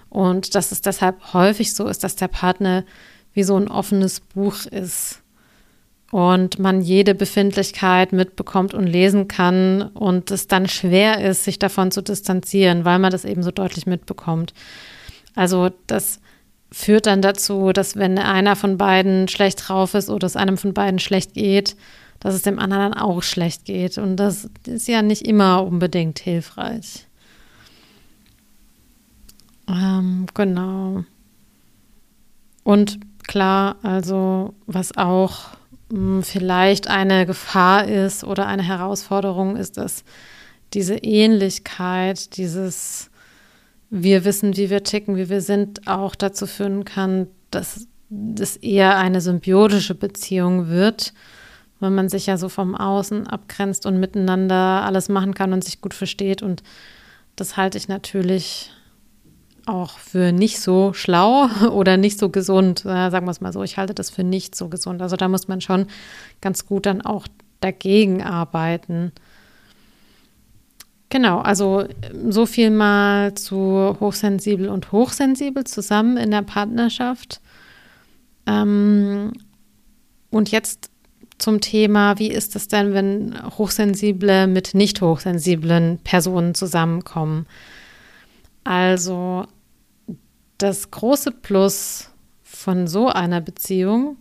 [0.09, 2.83] und dass es deshalb häufig so ist, dass der Partner
[3.33, 5.21] wie so ein offenes Buch ist
[6.11, 11.89] und man jede Befindlichkeit mitbekommt und lesen kann und es dann schwer ist, sich davon
[11.89, 14.53] zu distanzieren, weil man das eben so deutlich mitbekommt.
[15.33, 16.19] Also das
[16.71, 20.75] führt dann dazu, dass wenn einer von beiden schlecht drauf ist oder es einem von
[20.75, 21.75] beiden schlecht geht,
[22.23, 23.97] dass es dem anderen auch schlecht geht.
[23.97, 27.05] Und das ist ja nicht immer unbedingt hilfreich.
[29.67, 31.03] Ähm, genau.
[32.63, 35.49] Und klar, also was auch
[35.89, 40.05] mh, hm, vielleicht eine Gefahr ist oder eine Herausforderung ist, dass
[40.73, 43.11] diese Ähnlichkeit, dieses
[43.89, 48.97] wir wissen, wie wir ticken, wie wir sind, auch dazu führen kann, dass das eher
[48.97, 51.13] eine symbiotische Beziehung wird,
[51.83, 55.81] wenn man sich ja so vom Außen abgrenzt und miteinander alles machen kann und sich
[55.81, 56.41] gut versteht.
[56.41, 56.63] Und
[57.35, 58.71] das halte ich natürlich
[59.65, 62.79] auch für nicht so schlau oder nicht so gesund.
[62.79, 65.01] Sagen wir es mal so, ich halte das für nicht so gesund.
[65.01, 65.87] Also da muss man schon
[66.41, 67.27] ganz gut dann auch
[67.59, 69.11] dagegen arbeiten.
[71.09, 71.85] Genau, also
[72.27, 77.39] so viel mal zu hochsensibel und hochsensibel zusammen in der Partnerschaft.
[78.47, 79.33] Ähm,
[80.31, 80.89] und jetzt
[81.37, 87.47] zum Thema, wie ist es denn, wenn Hochsensible mit nicht hochsensiblen Personen zusammenkommen?
[88.63, 89.45] Also
[90.57, 92.09] das große Plus
[92.43, 94.17] von so einer Beziehung,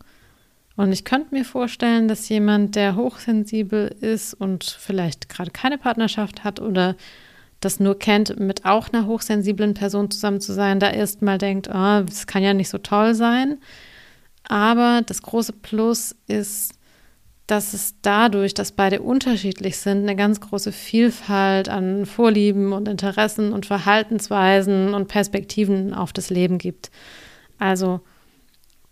[0.76, 6.44] und ich könnte mir vorstellen, dass jemand, der hochsensibel ist und vielleicht gerade keine Partnerschaft
[6.44, 6.96] hat oder
[7.60, 12.02] das nur kennt, mit auch einer hochsensiblen Person zusammen zu sein, da erstmal denkt, oh,
[12.02, 13.58] das kann ja nicht so toll sein.
[14.48, 16.72] Aber das große Plus ist,
[17.46, 23.52] dass es dadurch, dass beide unterschiedlich sind, eine ganz große Vielfalt an Vorlieben und Interessen
[23.52, 26.90] und Verhaltensweisen und Perspektiven auf das Leben gibt.
[27.58, 28.00] Also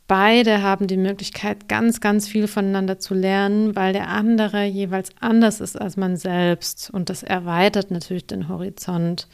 [0.09, 5.61] beide haben die Möglichkeit, ganz, ganz viel voneinander zu lernen, weil der andere jeweils anders
[5.61, 6.91] ist als man selbst.
[6.91, 9.29] Und das erweitert natürlich den Horizont.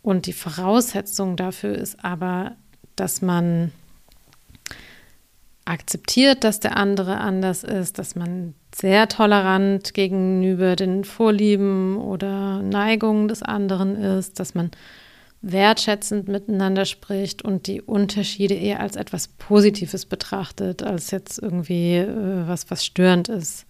[0.00, 2.52] Und die Voraussetzung dafür ist aber,
[2.94, 3.72] dass man
[5.64, 13.28] akzeptiert, dass der andere anders ist, dass man sehr tolerant gegenüber den Vorlieben oder Neigungen
[13.28, 14.70] des anderen ist, dass man
[15.42, 22.46] wertschätzend miteinander spricht und die Unterschiede eher als etwas Positives betrachtet, als jetzt irgendwie äh,
[22.46, 23.66] was, was störend ist.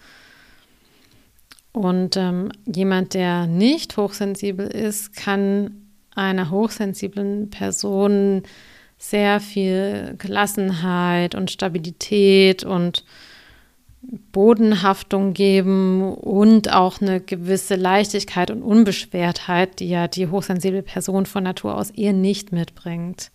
[1.72, 8.42] Und ähm, jemand, der nicht hochsensibel ist, kann einer hochsensiblen Person
[9.02, 13.04] sehr viel Gelassenheit und Stabilität und
[14.30, 21.42] Bodenhaftung geben und auch eine gewisse Leichtigkeit und Unbeschwertheit, die ja die hochsensible Person von
[21.42, 23.32] Natur aus eher nicht mitbringt.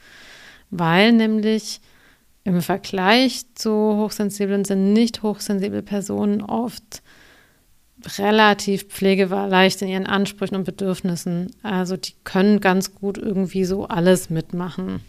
[0.70, 1.82] Weil nämlich
[2.46, 7.02] im Vergleich zu hochsensiblen sind nicht hochsensible Personen oft
[8.18, 11.52] relativ pflegeleicht in ihren Ansprüchen und Bedürfnissen.
[11.62, 15.02] Also die können ganz gut irgendwie so alles mitmachen.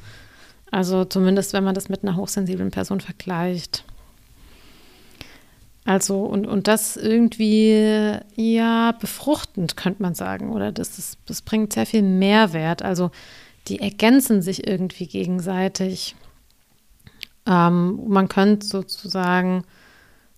[0.71, 3.85] Also zumindest, wenn man das mit einer hochsensiblen Person vergleicht.
[5.85, 10.51] Also, und, und das irgendwie, ja, befruchtend, könnte man sagen.
[10.53, 12.83] Oder das, ist, das bringt sehr viel Mehrwert.
[12.83, 13.11] Also,
[13.69, 16.15] die ergänzen sich irgendwie gegenseitig.
[17.47, 19.65] Ähm, man könnte sozusagen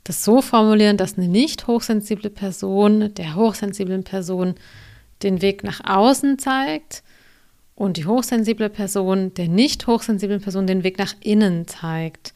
[0.04, 4.54] das so formulieren, dass eine nicht hochsensible Person der hochsensiblen Person
[5.22, 7.02] den Weg nach außen zeigt
[7.80, 12.34] und die hochsensible Person der nicht hochsensiblen Person den Weg nach innen zeigt.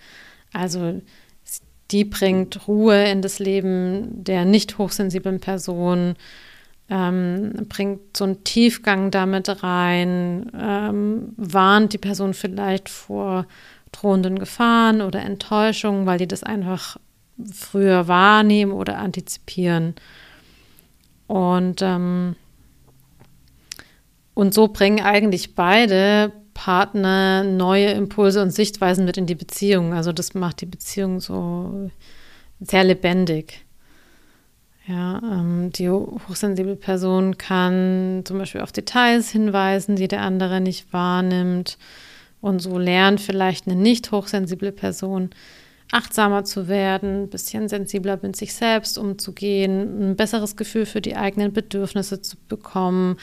[0.55, 1.03] Also
[1.91, 6.15] die bringt Ruhe in das Leben der nicht hochsensiblen Person,
[6.89, 13.47] ähm, bringt so einen Tiefgang damit rein, ähm, warnt die Person vielleicht vor
[13.93, 16.97] drohenden Gefahren oder Enttäuschungen, weil die das einfach
[17.53, 19.95] früher wahrnehmen oder antizipieren.
[21.27, 22.35] Und ähm,
[24.35, 29.93] und so bringen eigentlich beide Partner neue Impulse und Sichtweisen mit in die Beziehung.
[29.93, 31.91] Also das macht die Beziehung so
[32.61, 33.65] sehr lebendig.
[34.87, 40.93] Ja, ähm, die hochsensible Person kann zum Beispiel auf Details hinweisen, die der andere nicht
[40.93, 41.79] wahrnimmt.
[42.41, 45.31] Und so lernt vielleicht eine nicht hochsensible Person
[45.91, 51.17] achtsamer zu werden, ein bisschen sensibler mit sich selbst umzugehen, ein besseres Gefühl für die
[51.17, 53.17] eigenen Bedürfnisse zu bekommen,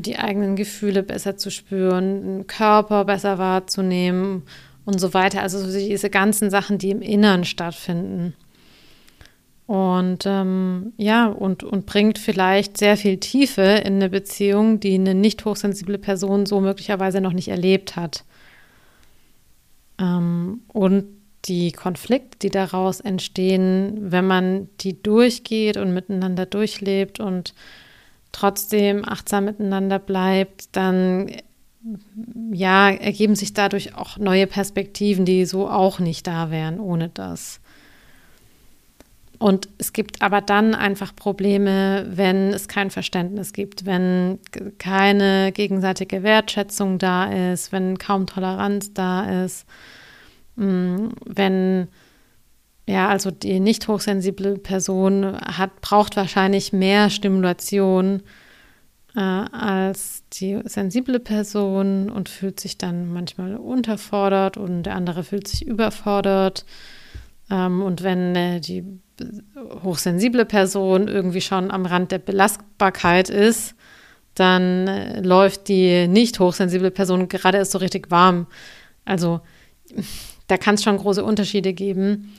[0.00, 4.42] die eigenen Gefühle besser zu spüren, den Körper besser wahrzunehmen
[4.84, 5.42] und so weiter.
[5.42, 8.34] Also diese ganzen Sachen, die im Inneren stattfinden.
[9.66, 15.14] Und ähm, ja, und, und bringt vielleicht sehr viel Tiefe in eine Beziehung, die eine
[15.14, 18.24] nicht hochsensible Person so möglicherweise noch nicht erlebt hat.
[19.98, 21.04] Ähm, und
[21.44, 27.54] die Konflikte, die daraus entstehen, wenn man die durchgeht und miteinander durchlebt und
[28.32, 31.30] trotzdem achtsam miteinander bleibt, dann
[32.52, 37.60] ja, ergeben sich dadurch auch neue Perspektiven, die so auch nicht da wären ohne das.
[39.42, 44.38] und es gibt aber dann einfach Probleme, wenn es kein Verständnis gibt, wenn
[44.78, 49.66] keine gegenseitige Wertschätzung da ist, wenn kaum Toleranz da ist,
[50.54, 51.88] mm, wenn
[52.86, 58.22] ja, also die nicht hochsensible Person hat, braucht wahrscheinlich mehr Stimulation
[59.14, 65.46] äh, als die sensible Person und fühlt sich dann manchmal unterfordert und der andere fühlt
[65.46, 66.64] sich überfordert.
[67.50, 68.84] Ähm, und wenn äh, die
[69.82, 73.74] hochsensible Person irgendwie schon am Rand der Belastbarkeit ist,
[74.34, 78.46] dann äh, läuft die nicht hochsensible Person gerade erst so richtig warm.
[79.04, 79.40] Also
[80.46, 82.32] da kann es schon große Unterschiede geben.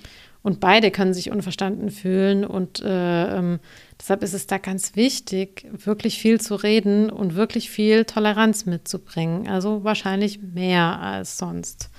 [0.44, 2.46] Und beide können sich unverstanden fühlen.
[2.46, 3.60] Und äh, ähm,
[4.00, 9.48] deshalb ist es da ganz wichtig, wirklich viel zu reden und wirklich viel Toleranz mitzubringen.
[9.48, 11.90] Also wahrscheinlich mehr als sonst.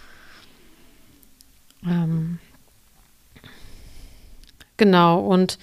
[1.87, 2.39] Ähm,
[4.77, 5.21] genau.
[5.21, 5.59] Und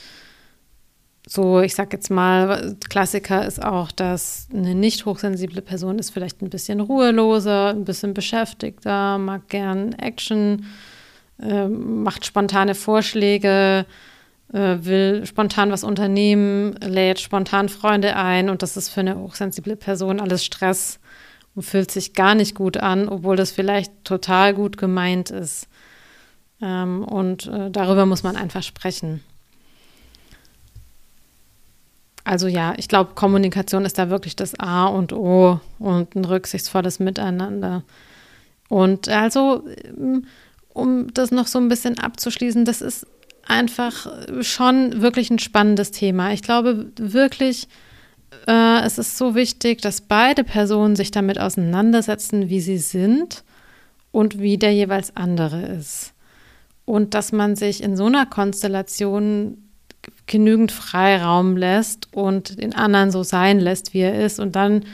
[1.28, 6.42] so, ich sag jetzt mal, Klassiker ist auch, dass eine nicht hochsensible Person ist vielleicht
[6.42, 10.66] ein bisschen ruheloser, ein bisschen beschäftigter, mag gern Action
[11.42, 13.86] äh, macht spontane Vorschläge,
[14.54, 19.76] äh, will spontan was unternehmen, lädt spontan Freunde ein und das ist für eine hochsensible
[19.76, 21.00] Person alles Stress
[21.56, 25.68] und fühlt sich gar nicht gut an, obwohl das vielleicht total gut gemeint ist.
[26.62, 29.24] Ähm, und äh, darüber muss man einfach sprechen.
[32.24, 37.00] Also ja, ich glaube, Kommunikation ist da wirklich das A und O und ein rücksichtsvolles
[37.00, 37.84] Miteinander.
[38.70, 40.28] Und also ähm,
[40.74, 43.06] um das noch so ein bisschen abzuschließen, das ist
[43.48, 44.08] einfach
[44.42, 46.32] schon wirklich ein spannendes Thema.
[46.32, 47.68] Ich glaube wirklich,
[48.48, 53.44] äh, es ist so wichtig, dass beide Personen sich damit auseinandersetzen, wie sie sind
[54.12, 56.14] und wie der jeweils andere ist.
[56.86, 59.58] Und dass man sich in so einer Konstellation
[60.26, 64.86] genügend Freiraum lässt und den anderen so sein lässt, wie er ist und dann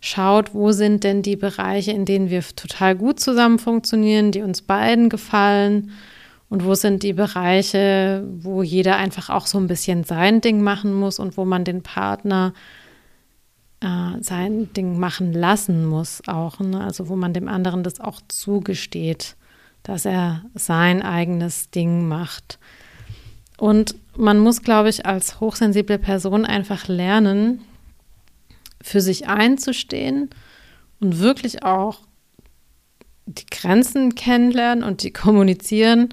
[0.00, 4.62] schaut, wo sind denn die Bereiche, in denen wir total gut zusammen funktionieren, die uns
[4.62, 5.90] beiden gefallen
[6.48, 10.94] und wo sind die Bereiche, wo jeder einfach auch so ein bisschen sein Ding machen
[10.94, 12.52] muss und wo man den Partner
[13.80, 16.60] äh, sein Ding machen lassen muss auch.
[16.60, 16.80] Ne?
[16.80, 19.36] Also wo man dem anderen das auch zugesteht,
[19.82, 22.58] dass er sein eigenes Ding macht.
[23.58, 27.62] Und man muss, glaube ich, als hochsensible Person einfach lernen,
[28.82, 30.30] für sich einzustehen
[31.00, 32.00] und wirklich auch
[33.26, 36.10] die Grenzen kennenlernen und die kommunizieren.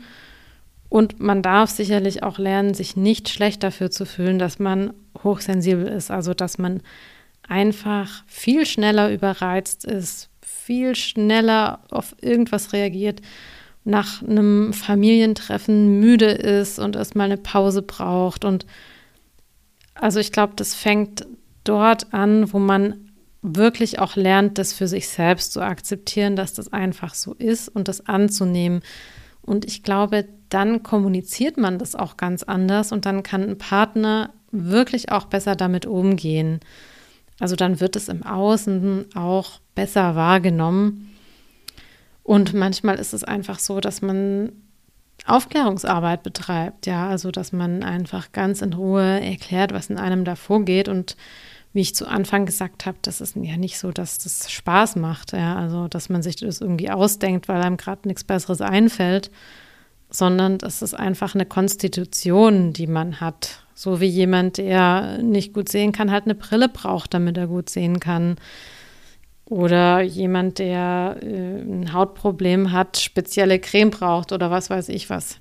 [0.89, 4.93] Und man darf sicherlich auch lernen, sich nicht schlecht dafür zu fühlen, dass man
[5.23, 6.11] hochsensibel ist.
[6.11, 6.81] Also, dass man
[7.47, 13.21] einfach viel schneller überreizt ist, viel schneller auf irgendwas reagiert,
[13.83, 18.45] nach einem Familientreffen müde ist und erstmal eine Pause braucht.
[18.45, 18.65] Und
[19.93, 21.25] also ich glaube, das fängt
[21.63, 23.11] dort an, wo man
[23.41, 27.87] wirklich auch lernt, das für sich selbst zu akzeptieren, dass das einfach so ist und
[27.87, 28.81] das anzunehmen.
[29.41, 34.31] Und ich glaube, dann kommuniziert man das auch ganz anders und dann kann ein Partner
[34.51, 36.61] wirklich auch besser damit umgehen.
[37.39, 41.09] Also dann wird es im Außen auch besser wahrgenommen.
[42.23, 44.53] Und manchmal ist es einfach so, dass man
[45.25, 50.35] Aufklärungsarbeit betreibt, ja, also dass man einfach ganz in Ruhe erklärt, was in einem da
[50.35, 51.17] vorgeht und
[51.73, 55.33] wie ich zu Anfang gesagt habe, das ist ja nicht so, dass das Spaß macht,
[55.33, 59.31] ja, also dass man sich das irgendwie ausdenkt, weil einem gerade nichts Besseres einfällt,
[60.09, 63.65] sondern das ist einfach eine Konstitution, die man hat.
[63.73, 67.71] So wie jemand, der nicht gut sehen kann, halt eine Brille braucht, damit er gut
[67.71, 68.35] sehen kann.
[69.45, 75.39] Oder jemand, der äh, ein Hautproblem hat, spezielle Creme braucht oder was weiß ich was.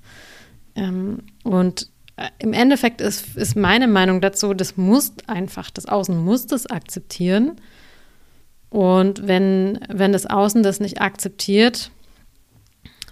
[0.75, 1.92] Ähm, und
[2.39, 7.61] im Endeffekt ist, ist meine Meinung dazu, das muss einfach, das Außen muss das akzeptieren.
[8.71, 11.91] Und wenn, wenn das Außen das nicht akzeptiert,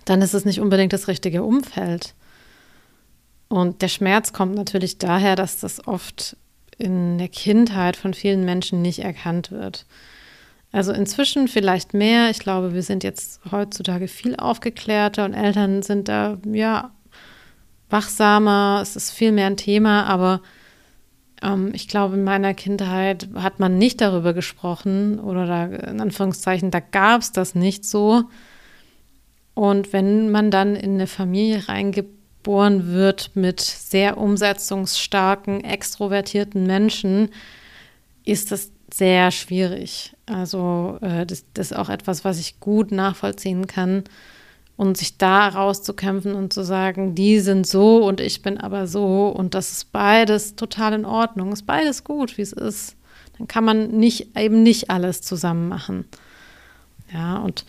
[0.05, 2.14] dann ist es nicht unbedingt das richtige Umfeld.
[3.48, 6.36] Und der Schmerz kommt natürlich daher, dass das oft
[6.78, 9.86] in der Kindheit von vielen Menschen nicht erkannt wird.
[10.72, 12.30] Also inzwischen vielleicht mehr.
[12.30, 16.92] Ich glaube, wir sind jetzt heutzutage viel aufgeklärter und Eltern sind da ja
[17.91, 20.41] wachsamer, es ist viel mehr ein Thema, aber
[21.43, 26.70] ähm, ich glaube, in meiner Kindheit hat man nicht darüber gesprochen oder da, in Anführungszeichen,
[26.70, 28.24] da gab es das nicht so.
[29.55, 37.30] Und wenn man dann in eine Familie reingeboren wird mit sehr umsetzungsstarken, extrovertierten Menschen,
[38.24, 40.14] ist das sehr schwierig.
[40.26, 44.05] Also äh, das, das ist auch etwas, was ich gut nachvollziehen kann
[44.81, 49.28] und sich da rauszukämpfen und zu sagen, die sind so und ich bin aber so
[49.28, 52.97] und das ist beides total in Ordnung, ist beides gut, wie es ist.
[53.37, 56.07] Dann kann man nicht eben nicht alles zusammen machen.
[57.12, 57.66] Ja, und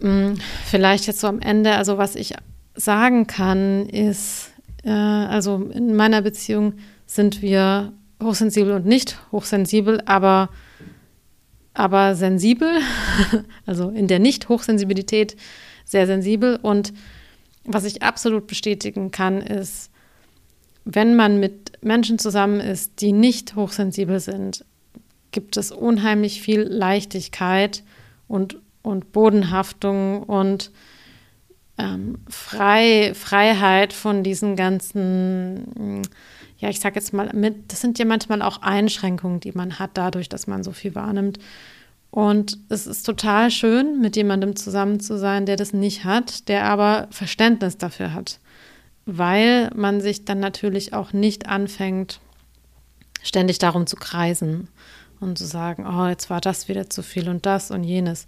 [0.00, 2.34] mh, mm, vielleicht jetzt so am Ende, also was ich
[2.74, 4.50] sagen kann, ist,
[4.84, 6.74] äh, also in meiner Beziehung
[7.06, 10.50] sind wir hochsensibel und nicht hochsensibel, aber,
[11.72, 12.68] aber sensibel,
[13.64, 15.34] also in der Nicht-Hochsensibilität
[15.90, 16.58] sehr sensibel.
[16.60, 16.92] Und
[17.64, 19.90] was ich absolut bestätigen kann, ist,
[20.84, 24.64] wenn man mit Menschen zusammen ist, die nicht hochsensibel sind,
[25.30, 27.82] gibt es unheimlich viel Leichtigkeit
[28.28, 30.70] und, und Bodenhaftung und
[31.78, 36.02] ähm, Frei, Freiheit von diesen ganzen,
[36.58, 39.90] ja, ich sag jetzt mal, mit, das sind ja manchmal auch Einschränkungen, die man hat,
[39.94, 41.38] dadurch, dass man so viel wahrnimmt.
[42.10, 46.64] Und es ist total schön, mit jemandem zusammen zu sein, der das nicht hat, der
[46.64, 48.40] aber Verständnis dafür hat,
[49.06, 52.20] weil man sich dann natürlich auch nicht anfängt,
[53.22, 54.68] ständig darum zu kreisen
[55.20, 58.26] und zu sagen, oh, jetzt war das wieder zu viel und das und jenes.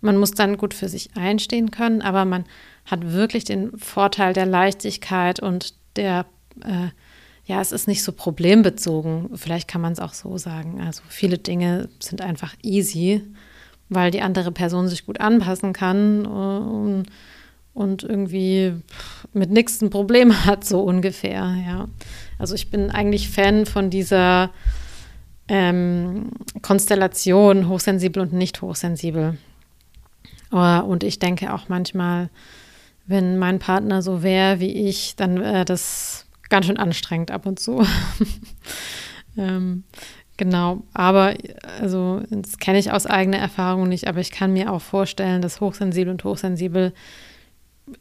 [0.00, 2.44] Man muss dann gut für sich einstehen können, aber man
[2.84, 6.26] hat wirklich den Vorteil der Leichtigkeit und der
[6.62, 6.88] äh,
[7.46, 9.30] ja, es ist nicht so problembezogen.
[9.34, 10.80] Vielleicht kann man es auch so sagen.
[10.80, 13.22] Also viele Dinge sind einfach easy,
[13.88, 17.10] weil die andere Person sich gut anpassen kann und, äh,
[17.74, 18.72] und irgendwie
[19.32, 21.54] mit nichts ein Problem hat, so ungefähr.
[21.66, 21.88] Ja.
[22.38, 24.50] Also ich bin eigentlich Fan von dieser
[25.48, 26.30] ähm,
[26.62, 29.36] Konstellation hochsensibel und nicht hochsensibel.
[30.50, 32.30] Äh, und ich denke auch manchmal,
[33.06, 36.23] wenn mein Partner so wäre wie ich, dann wäre das
[36.54, 37.84] ganz schön anstrengend ab und zu.
[39.36, 39.82] ähm,
[40.36, 41.34] genau, aber
[41.80, 45.60] also das kenne ich aus eigener Erfahrung nicht, aber ich kann mir auch vorstellen, dass
[45.60, 46.92] hochsensibel und hochsensibel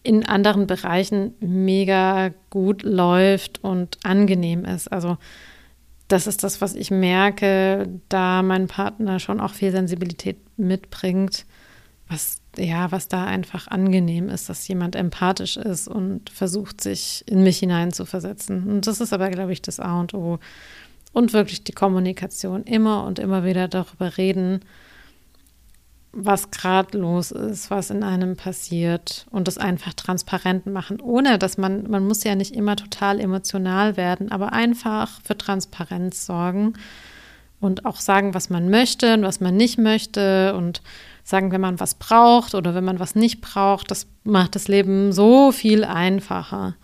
[0.03, 4.87] in anderen Bereichen mega gut läuft und angenehm ist.
[4.91, 5.17] Also
[6.07, 11.47] das ist das, was ich merke, da mein Partner schon auch viel Sensibilität mitbringt,
[12.07, 17.43] was ja, was da einfach angenehm ist, dass jemand empathisch ist und versucht, sich in
[17.43, 18.67] mich hineinzuversetzen.
[18.67, 20.39] Und das ist aber, glaube ich, das A und O.
[21.13, 22.63] Und wirklich die Kommunikation.
[22.63, 24.61] Immer und immer wieder darüber reden,
[26.11, 31.57] was gerade los ist, was in einem passiert und das einfach transparent machen, ohne dass
[31.57, 36.73] man, man muss ja nicht immer total emotional werden, aber einfach für Transparenz sorgen
[37.59, 40.83] und auch sagen, was man möchte und was man nicht möchte und
[41.24, 45.11] sagen, wenn man was braucht oder wenn man was nicht braucht, das macht das Leben
[45.13, 46.76] so viel einfacher.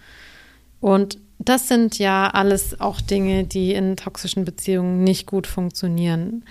[0.79, 6.43] Und das sind ja alles auch Dinge, die in toxischen Beziehungen nicht gut funktionieren.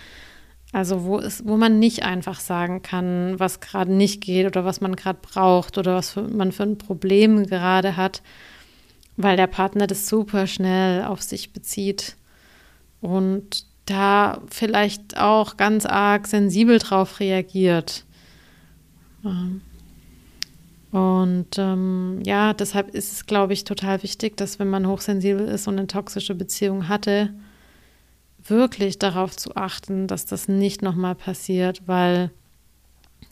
[0.72, 4.80] Also wo, ist, wo man nicht einfach sagen kann, was gerade nicht geht oder was
[4.80, 8.22] man gerade braucht oder was für, man für ein Problem gerade hat,
[9.16, 12.16] weil der Partner das super schnell auf sich bezieht.
[13.00, 18.04] Und da vielleicht auch ganz arg sensibel drauf reagiert.
[19.24, 19.62] Ähm,
[20.90, 25.68] und ähm, ja, deshalb ist es, glaube ich, total wichtig, dass wenn man hochsensibel ist
[25.68, 27.34] und eine toxische Beziehung hatte,
[28.42, 32.30] wirklich darauf zu achten, dass das nicht nochmal passiert, weil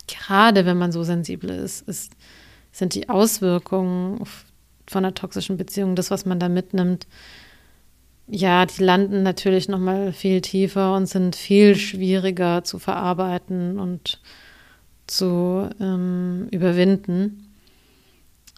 [0.07, 2.13] gerade wenn man so sensibel ist, ist,
[2.73, 4.23] sind die Auswirkungen
[4.87, 7.07] von einer toxischen Beziehung, das, was man da mitnimmt,
[8.29, 14.21] ja, die landen natürlich noch mal viel tiefer und sind viel schwieriger zu verarbeiten und
[15.07, 17.55] zu ähm, überwinden.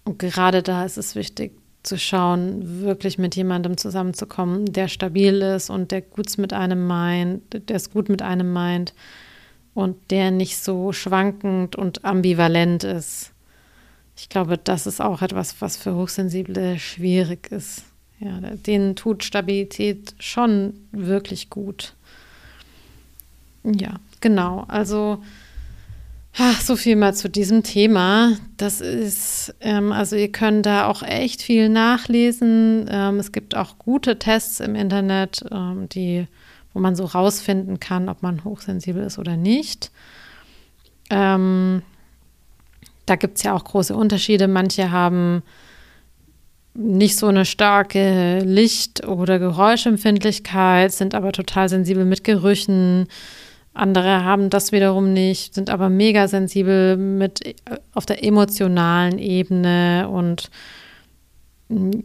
[0.04, 1.52] Und gerade da ist es wichtig
[1.82, 7.68] zu schauen, wirklich mit jemandem zusammenzukommen, der stabil ist und der gut mit einem meint,
[7.68, 8.94] der es gut mit einem meint
[9.74, 13.32] und der nicht so schwankend und ambivalent ist.
[14.16, 17.84] Ich glaube, das ist auch etwas, was für Hochsensible schwierig ist.
[18.20, 21.94] Ja, denen tut Stabilität schon wirklich gut.
[23.62, 24.64] Ja, genau.
[24.66, 25.22] Also,
[26.36, 28.32] ach, so viel mal zu diesem Thema.
[28.56, 32.86] Das ist, ähm, also ihr könnt da auch echt viel nachlesen.
[32.90, 36.26] Ähm, es gibt auch gute Tests im Internet, ähm, die,
[36.74, 39.92] wo man so rausfinden kann, ob man hochsensibel ist oder nicht.
[41.10, 41.82] Ähm,
[43.06, 44.48] da gibt es ja auch große Unterschiede.
[44.48, 45.42] Manche haben
[46.78, 53.08] nicht so eine starke Licht- oder Geräuschempfindlichkeit, sind aber total sensibel mit Gerüchen.
[53.74, 57.56] Andere haben das wiederum nicht, sind aber mega sensibel mit
[57.94, 60.50] auf der emotionalen Ebene und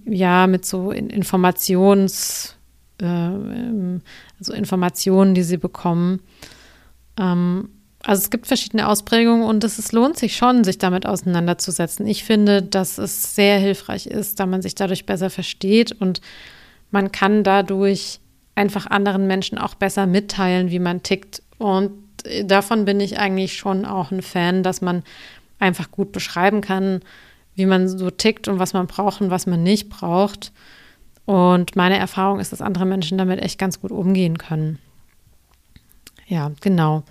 [0.05, 2.55] ja, mit so Informations,
[2.99, 6.19] äh, also Informationen, die sie bekommen.
[7.17, 7.69] Ähm,
[8.05, 12.05] also es gibt verschiedene Ausprägungen und es, lohnt sich schon, sich damit auseinanderzusetzen.
[12.05, 16.19] Ich finde, dass es sehr hilfreich ist, da man sich dadurch besser versteht und
[16.91, 18.19] man kann dadurch
[18.55, 21.41] einfach anderen Menschen auch besser mitteilen, wie man tickt.
[21.57, 21.91] Und
[22.43, 25.03] davon bin ich eigentlich schon auch ein Fan, dass man
[25.57, 27.01] einfach gut beschreiben kann,
[27.55, 30.51] wie man so tickt und was man braucht und was man nicht braucht.
[31.25, 34.77] Und meine Erfahrung ist, dass andere Menschen damit echt ganz gut umgehen können.
[36.27, 37.03] Ja, genau.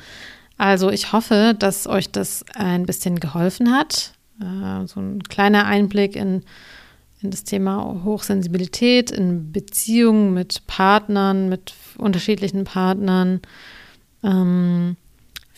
[0.59, 4.13] Also ich hoffe, dass euch das ein bisschen geholfen hat.
[4.41, 6.45] Äh, so ein kleiner Einblick in,
[7.21, 13.41] in das Thema Hochsensibilität, in Beziehungen mit Partnern, mit unterschiedlichen Partnern.
[14.23, 14.97] Ähm,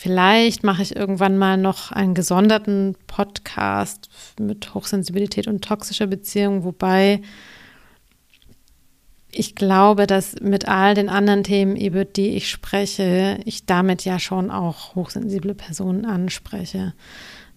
[0.05, 7.22] Vielleicht mache ich irgendwann mal noch einen gesonderten Podcast mit Hochsensibilität und toxischer Beziehung, wobei
[9.35, 14.18] ich glaube, dass mit all den anderen Themen, über die ich spreche, ich damit ja
[14.18, 16.95] schon auch hochsensible Personen anspreche.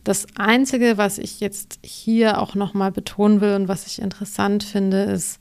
[0.03, 5.03] Das Einzige, was ich jetzt hier auch nochmal betonen will und was ich interessant finde,
[5.03, 5.39] ist,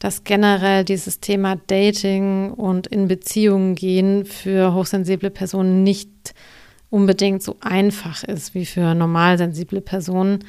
[0.00, 6.34] dass generell dieses Thema Dating und in Beziehungen gehen für hochsensible Personen nicht
[6.88, 10.40] unbedingt so einfach ist wie für normalsensible Personen,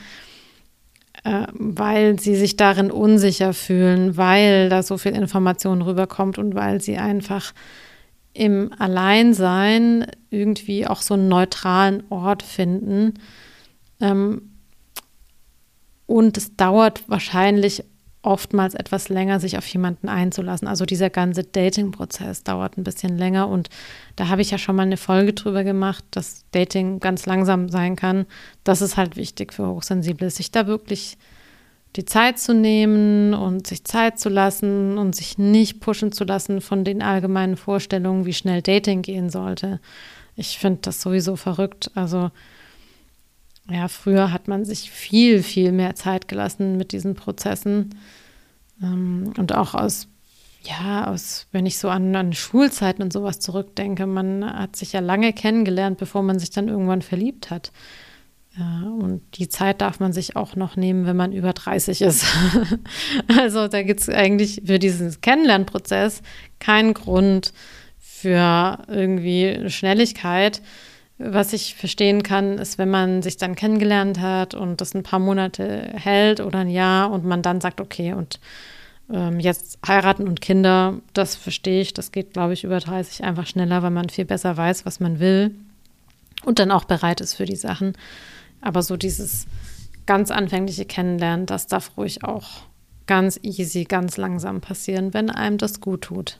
[1.23, 6.97] weil sie sich darin unsicher fühlen, weil da so viel Information rüberkommt und weil sie
[6.97, 7.53] einfach
[8.33, 13.15] im Alleinsein irgendwie auch so einen neutralen Ort finden.
[13.99, 14.53] Ähm,
[16.07, 17.83] und es dauert wahrscheinlich
[18.23, 20.67] oftmals etwas länger, sich auf jemanden einzulassen.
[20.67, 23.69] Also dieser ganze Dating-Prozess dauert ein bisschen länger und
[24.15, 27.95] da habe ich ja schon mal eine Folge drüber gemacht, dass Dating ganz langsam sein
[27.95, 28.25] kann.
[28.63, 31.17] Das ist halt wichtig für Hochsensible, sich da wirklich
[31.95, 36.61] die Zeit zu nehmen und sich Zeit zu lassen und sich nicht pushen zu lassen
[36.61, 39.79] von den allgemeinen Vorstellungen, wie schnell Dating gehen sollte.
[40.35, 41.91] Ich finde das sowieso verrückt.
[41.95, 42.31] Also
[43.69, 47.95] ja, früher hat man sich viel, viel mehr Zeit gelassen mit diesen Prozessen.
[48.81, 50.07] Ähm, und auch aus,
[50.63, 54.99] ja, aus, wenn ich so an, an Schulzeiten und sowas zurückdenke, man hat sich ja
[54.99, 57.71] lange kennengelernt, bevor man sich dann irgendwann verliebt hat.
[58.57, 62.25] Ja, und die Zeit darf man sich auch noch nehmen, wenn man über 30 ist.
[63.39, 66.21] also da gibt es eigentlich für diesen Kennenlernprozess
[66.59, 67.53] keinen Grund
[67.97, 70.61] für irgendwie Schnelligkeit.
[71.23, 75.19] Was ich verstehen kann, ist, wenn man sich dann kennengelernt hat und das ein paar
[75.19, 78.39] Monate hält oder ein Jahr und man dann sagt, okay, und
[79.11, 81.93] ähm, jetzt heiraten und Kinder, das verstehe ich.
[81.93, 85.19] Das geht, glaube ich, über 30 einfach schneller, weil man viel besser weiß, was man
[85.19, 85.53] will
[86.43, 87.93] und dann auch bereit ist für die Sachen.
[88.61, 89.47] Aber so dieses
[90.05, 92.63] ganz anfängliche Kennenlernen, das darf ruhig auch
[93.07, 96.39] ganz easy, ganz langsam passieren, wenn einem das gut tut.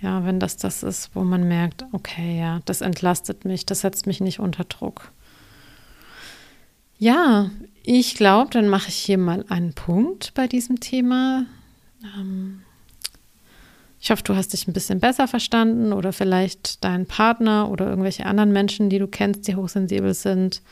[0.00, 4.06] Ja, wenn das das ist, wo man merkt, okay, ja, das entlastet mich, das setzt
[4.06, 5.10] mich nicht unter Druck.
[6.98, 7.50] Ja,
[7.82, 11.46] ich glaube, dann mache ich hier mal einen Punkt bei diesem Thema.
[12.16, 12.62] Ähm,
[14.00, 18.26] ich hoffe, du hast dich ein bisschen besser verstanden oder vielleicht deinen Partner oder irgendwelche
[18.26, 20.62] anderen Menschen, die du kennst, die hochsensibel sind.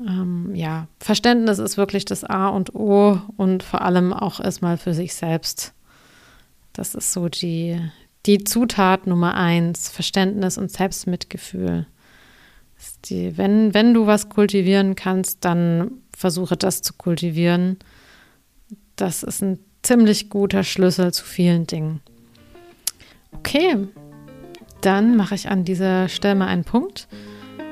[0.00, 4.94] Ähm, ja, Verständnis ist wirklich das A und O und vor allem auch erstmal für
[4.94, 5.72] sich selbst.
[6.72, 7.80] Das ist so die,
[8.26, 11.86] die Zutat Nummer eins, Verständnis und Selbstmitgefühl.
[13.06, 17.78] Die, wenn, wenn du was kultivieren kannst, dann versuche das zu kultivieren.
[18.96, 22.00] Das ist ein ziemlich guter Schlüssel zu vielen Dingen.
[23.32, 23.76] Okay,
[24.80, 27.08] dann mache ich an dieser Stelle mal einen Punkt.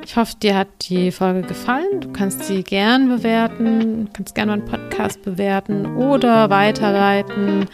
[0.05, 2.01] Ich hoffe, dir hat die Folge gefallen.
[2.01, 7.67] Du kannst sie gern bewerten, kannst gerne meinen Podcast bewerten oder weiterleiten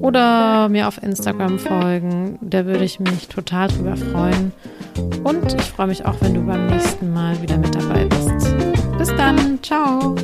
[0.00, 2.38] oder mir auf Instagram folgen.
[2.40, 4.52] Da würde ich mich total drüber freuen.
[5.24, 8.54] Und ich freue mich auch, wenn du beim nächsten Mal wieder mit dabei bist.
[8.98, 9.58] Bis dann.
[9.62, 10.14] Ciao.